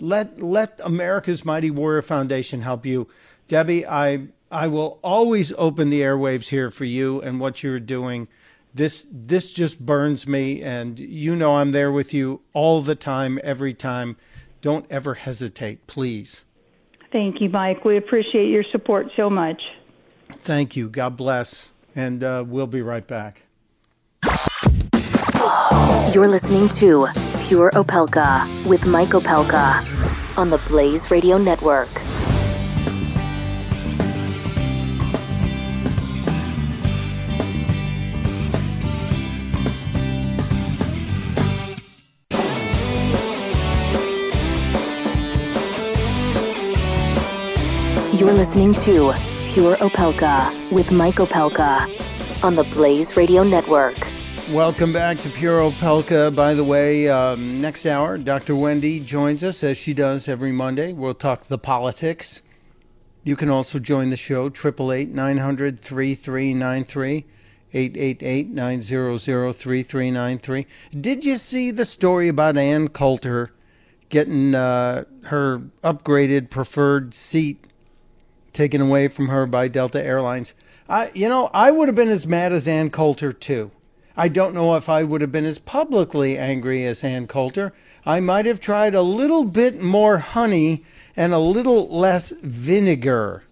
let 0.00 0.42
let 0.42 0.80
America's 0.82 1.44
Mighty 1.44 1.70
Warrior 1.70 2.02
Foundation 2.02 2.62
help 2.62 2.86
you. 2.86 3.06
Debbie, 3.48 3.86
I 3.86 4.28
I 4.50 4.66
will 4.66 4.98
always 5.02 5.52
open 5.58 5.90
the 5.90 6.00
airwaves 6.00 6.48
here 6.48 6.70
for 6.70 6.86
you 6.86 7.20
and 7.20 7.38
what 7.38 7.62
you're 7.62 7.80
doing 7.80 8.28
this 8.74 9.06
this 9.10 9.52
just 9.52 9.84
burns 9.84 10.26
me 10.26 10.62
and 10.62 10.98
you 10.98 11.36
know 11.36 11.56
I'm 11.56 11.72
there 11.72 11.92
with 11.92 12.14
you 12.14 12.40
all 12.52 12.82
the 12.82 12.94
time 12.94 13.38
every 13.42 13.74
time. 13.74 14.16
Don't 14.60 14.86
ever 14.90 15.14
hesitate 15.14 15.86
please. 15.86 16.44
Thank 17.10 17.40
you 17.40 17.48
Mike. 17.48 17.84
We 17.84 17.96
appreciate 17.96 18.48
your 18.48 18.64
support 18.72 19.08
so 19.16 19.28
much. 19.28 19.60
Thank 20.30 20.76
you. 20.76 20.88
God 20.88 21.16
bless 21.16 21.68
and 21.94 22.24
uh, 22.24 22.44
we'll 22.46 22.66
be 22.66 22.82
right 22.82 23.06
back. 23.06 23.42
You're 26.12 26.28
listening 26.28 26.68
to 26.70 27.08
pure 27.48 27.70
opelka 27.72 28.46
with 28.66 28.86
mike 28.86 29.08
opelka 29.08 30.38
on 30.38 30.48
the 30.48 30.58
blaze 30.68 31.10
radio 31.10 31.36
network 31.36 31.88
You're 48.22 48.34
listening 48.34 48.74
to 48.74 49.12
Pure 49.46 49.78
Opelka 49.78 50.70
with 50.70 50.92
Mike 50.92 51.16
Opelka 51.16 51.90
on 52.44 52.54
the 52.54 52.62
Blaze 52.62 53.16
Radio 53.16 53.42
Network. 53.42 53.96
Welcome 54.52 54.92
back 54.92 55.18
to 55.22 55.28
Pure 55.28 55.72
Opelka. 55.72 56.32
By 56.32 56.54
the 56.54 56.62
way, 56.62 57.08
um, 57.08 57.60
next 57.60 57.84
hour, 57.84 58.18
Dr. 58.18 58.54
Wendy 58.54 59.00
joins 59.00 59.42
us 59.42 59.64
as 59.64 59.76
she 59.76 59.92
does 59.92 60.28
every 60.28 60.52
Monday. 60.52 60.92
We'll 60.92 61.14
talk 61.14 61.46
the 61.46 61.58
politics. 61.58 62.42
You 63.24 63.34
can 63.34 63.48
also 63.48 63.80
join 63.80 64.10
the 64.10 64.16
show, 64.16 64.46
888 64.46 65.12
900 65.12 65.80
3393. 65.80 67.24
888-900-3393. 67.74 70.66
Did 71.00 71.24
you 71.24 71.34
see 71.34 71.72
the 71.72 71.84
story 71.84 72.28
about 72.28 72.56
Ann 72.56 72.86
Coulter 72.86 73.52
getting 74.10 74.54
uh, 74.54 75.06
her 75.24 75.58
upgraded 75.82 76.50
preferred 76.50 77.14
seat 77.14 77.66
taken 78.52 78.80
away 78.80 79.08
from 79.08 79.28
her 79.28 79.46
by 79.46 79.68
Delta 79.68 80.02
Airlines. 80.02 80.54
I, 80.88 81.10
you 81.14 81.28
know, 81.28 81.50
I 81.54 81.70
would 81.70 81.88
have 81.88 81.94
been 81.94 82.08
as 82.08 82.26
mad 82.26 82.52
as 82.52 82.68
Ann 82.68 82.90
Coulter 82.90 83.32
too. 83.32 83.70
I 84.16 84.28
don't 84.28 84.54
know 84.54 84.76
if 84.76 84.88
I 84.88 85.04
would 85.04 85.20
have 85.22 85.32
been 85.32 85.44
as 85.44 85.58
publicly 85.58 86.36
angry 86.36 86.84
as 86.86 87.02
Ann 87.02 87.26
Coulter. 87.26 87.72
I 88.04 88.20
might 88.20 88.46
have 88.46 88.60
tried 88.60 88.94
a 88.94 89.02
little 89.02 89.44
bit 89.44 89.80
more 89.80 90.18
honey 90.18 90.84
and 91.16 91.32
a 91.32 91.38
little 91.38 91.88
less 91.88 92.30
vinegar. 92.42 93.44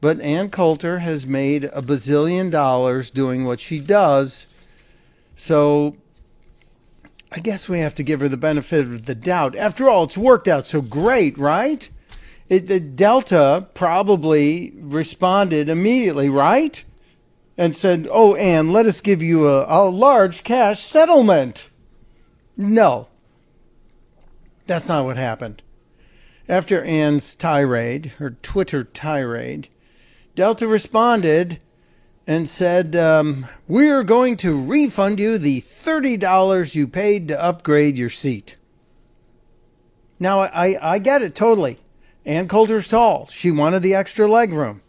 But 0.00 0.20
Ann 0.20 0.50
Coulter 0.50 1.00
has 1.00 1.26
made 1.26 1.64
a 1.64 1.82
bazillion 1.82 2.50
dollars 2.50 3.10
doing 3.10 3.44
what 3.44 3.60
she 3.60 3.80
does. 3.80 4.46
So 5.34 5.96
I 7.30 7.40
guess 7.40 7.68
we 7.68 7.80
have 7.80 7.94
to 7.96 8.02
give 8.02 8.20
her 8.20 8.28
the 8.28 8.36
benefit 8.36 8.80
of 8.80 9.04
the 9.06 9.14
doubt. 9.14 9.56
After 9.56 9.88
all, 9.88 10.04
it's 10.04 10.16
worked 10.16 10.48
out 10.48 10.66
so 10.66 10.80
great, 10.80 11.36
right? 11.36 11.88
It, 12.48 12.66
the 12.66 12.80
Delta 12.80 13.66
probably 13.74 14.72
responded 14.76 15.68
immediately, 15.68 16.28
right? 16.28 16.84
And 17.56 17.76
said, 17.76 18.08
Oh, 18.10 18.34
Ann, 18.36 18.72
let 18.72 18.86
us 18.86 19.00
give 19.00 19.22
you 19.22 19.48
a, 19.48 19.66
a 19.68 19.90
large 19.90 20.44
cash 20.44 20.84
settlement. 20.84 21.70
No. 22.56 23.08
That's 24.66 24.88
not 24.88 25.04
what 25.04 25.16
happened. 25.16 25.62
After 26.48 26.82
Ann's 26.82 27.34
tirade, 27.34 28.12
her 28.18 28.30
Twitter 28.30 28.82
tirade, 28.82 29.68
Delta 30.34 30.66
responded 30.66 31.60
and 32.26 32.48
said, 32.48 32.96
um, 32.96 33.46
We're 33.66 34.04
going 34.04 34.36
to 34.38 34.60
refund 34.60 35.20
you 35.20 35.36
the 35.36 35.60
$30 35.60 36.74
you 36.74 36.88
paid 36.88 37.28
to 37.28 37.42
upgrade 37.42 37.98
your 37.98 38.10
seat. 38.10 38.56
Now, 40.18 40.40
I, 40.40 40.94
I 40.94 40.98
get 40.98 41.22
it 41.22 41.34
totally. 41.34 41.78
Ann 42.28 42.46
Coulter's 42.46 42.88
tall. 42.88 43.26
She 43.28 43.50
wanted 43.50 43.80
the 43.80 43.94
extra 43.94 44.28
leg 44.28 44.52
room. 44.52 44.82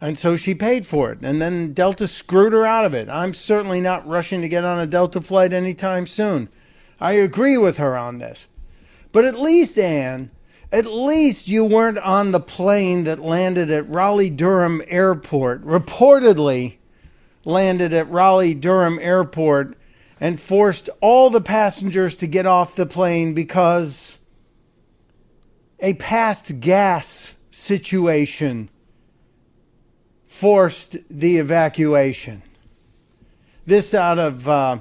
And 0.00 0.18
so 0.18 0.36
she 0.36 0.52
paid 0.52 0.84
for 0.84 1.12
it. 1.12 1.20
And 1.22 1.40
then 1.40 1.72
Delta 1.72 2.08
screwed 2.08 2.52
her 2.52 2.66
out 2.66 2.84
of 2.84 2.92
it. 2.92 3.08
I'm 3.08 3.34
certainly 3.34 3.80
not 3.80 4.06
rushing 4.06 4.40
to 4.40 4.48
get 4.48 4.64
on 4.64 4.80
a 4.80 4.86
Delta 4.86 5.20
flight 5.20 5.52
anytime 5.52 6.06
soon. 6.08 6.48
I 7.00 7.12
agree 7.12 7.56
with 7.56 7.78
her 7.78 7.96
on 7.96 8.18
this. 8.18 8.48
But 9.12 9.24
at 9.24 9.38
least, 9.38 9.78
Ann, 9.78 10.32
at 10.72 10.86
least 10.86 11.46
you 11.46 11.64
weren't 11.64 11.98
on 11.98 12.32
the 12.32 12.40
plane 12.40 13.04
that 13.04 13.20
landed 13.20 13.70
at 13.70 13.88
Raleigh 13.88 14.30
Durham 14.30 14.82
Airport, 14.88 15.64
reportedly 15.64 16.78
landed 17.44 17.94
at 17.94 18.10
Raleigh 18.10 18.54
Durham 18.54 18.98
Airport, 19.00 19.76
and 20.18 20.40
forced 20.40 20.90
all 21.00 21.30
the 21.30 21.40
passengers 21.40 22.16
to 22.16 22.26
get 22.26 22.44
off 22.44 22.74
the 22.74 22.86
plane 22.86 23.34
because 23.34 24.18
a 25.80 25.94
past 25.94 26.60
gas 26.60 27.34
situation 27.50 28.68
forced 30.26 30.96
the 31.10 31.38
evacuation. 31.38 32.42
This 33.66 33.94
out 33.94 34.18
of 34.18 34.48
uh, 34.48 34.80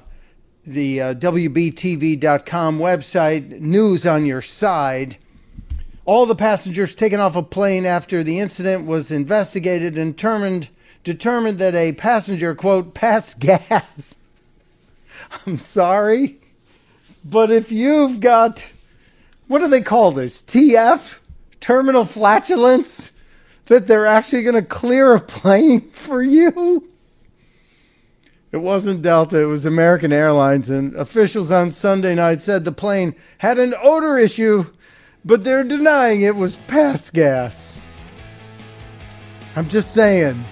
the 0.66 1.02
uh, 1.02 1.14
WBTV.com 1.16 2.80
website, 2.80 3.60
News 3.60 4.06
on 4.06 4.26
Your 4.26 4.41
Side. 4.41 5.18
All 6.06 6.26
the 6.26 6.36
passengers 6.36 6.95
taken 6.95 7.20
off 7.20 7.36
a 7.36 7.43
plane 7.43 7.86
after 7.86 8.24
the 8.24 8.39
incident 8.39 8.86
was 8.86 9.12
investigated 9.12 9.97
and 9.97 10.16
determined, 10.16 10.70
determined 11.04 11.60
that 11.60 11.76
a 11.76 11.93
passenger, 11.93 12.56
quote, 12.56 12.93
passed 12.93 13.39
gas. 13.39 14.18
I'm 15.45 15.58
sorry, 15.58 16.39
but 17.24 17.52
if 17.52 17.72
you've 17.72 18.20
got, 18.20 18.72
what 19.50 19.60
do 19.60 19.68
they 19.68 19.82
call 19.82 20.12
this? 20.12 20.41
TF? 20.43 21.18
Terminal 21.60 22.06
flatulence? 22.06 23.12
That 23.66 23.88
they're 23.88 24.06
actually 24.06 24.43
going 24.43 24.56
to 24.56 24.62
clear 24.62 25.14
a 25.14 25.20
plane 25.20 25.82
for 25.91 26.22
you? 26.22 26.88
It 28.52 28.58
wasn't 28.58 29.02
Delta, 29.02 29.39
it 29.39 29.45
was 29.45 29.66
American 29.66 30.14
Airlines, 30.14 30.70
and 30.70 30.95
officials 30.95 31.52
on 31.52 31.70
Sunday 31.72 32.16
night 32.16 32.41
said 32.41 32.64
the 32.64 32.72
plane 32.72 33.16
had 33.39 33.60
an 33.60 33.76
odor 33.82 34.18
issue, 34.18 34.66
but 35.26 35.43
they're 35.43 35.64
denying 35.64 36.22
it 36.22 36.36
was 36.36 36.56
past 36.68 37.14
gas. 37.14 37.80
I'm 39.56 39.68
just 39.68 39.93
saying. 39.93 40.43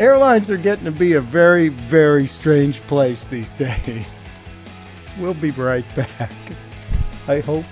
Airlines 0.00 0.50
are 0.50 0.56
getting 0.56 0.84
to 0.84 0.92
be 0.92 1.12
a 1.12 1.20
very, 1.20 1.68
very 1.68 2.26
strange 2.26 2.80
place 2.82 3.26
these 3.26 3.54
days. 3.86 4.24
We'll 5.18 5.34
be 5.34 5.50
right 5.52 5.84
back. 5.96 6.32
I 7.26 7.40
hope. 7.40 7.64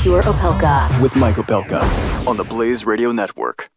Pure 0.00 0.22
Opelka. 0.22 1.00
With 1.00 1.16
Mike 1.16 1.36
Opelka 1.36 1.82
on 2.26 2.36
the 2.36 2.44
Blaze 2.44 2.84
Radio 2.84 3.10
Network. 3.10 3.71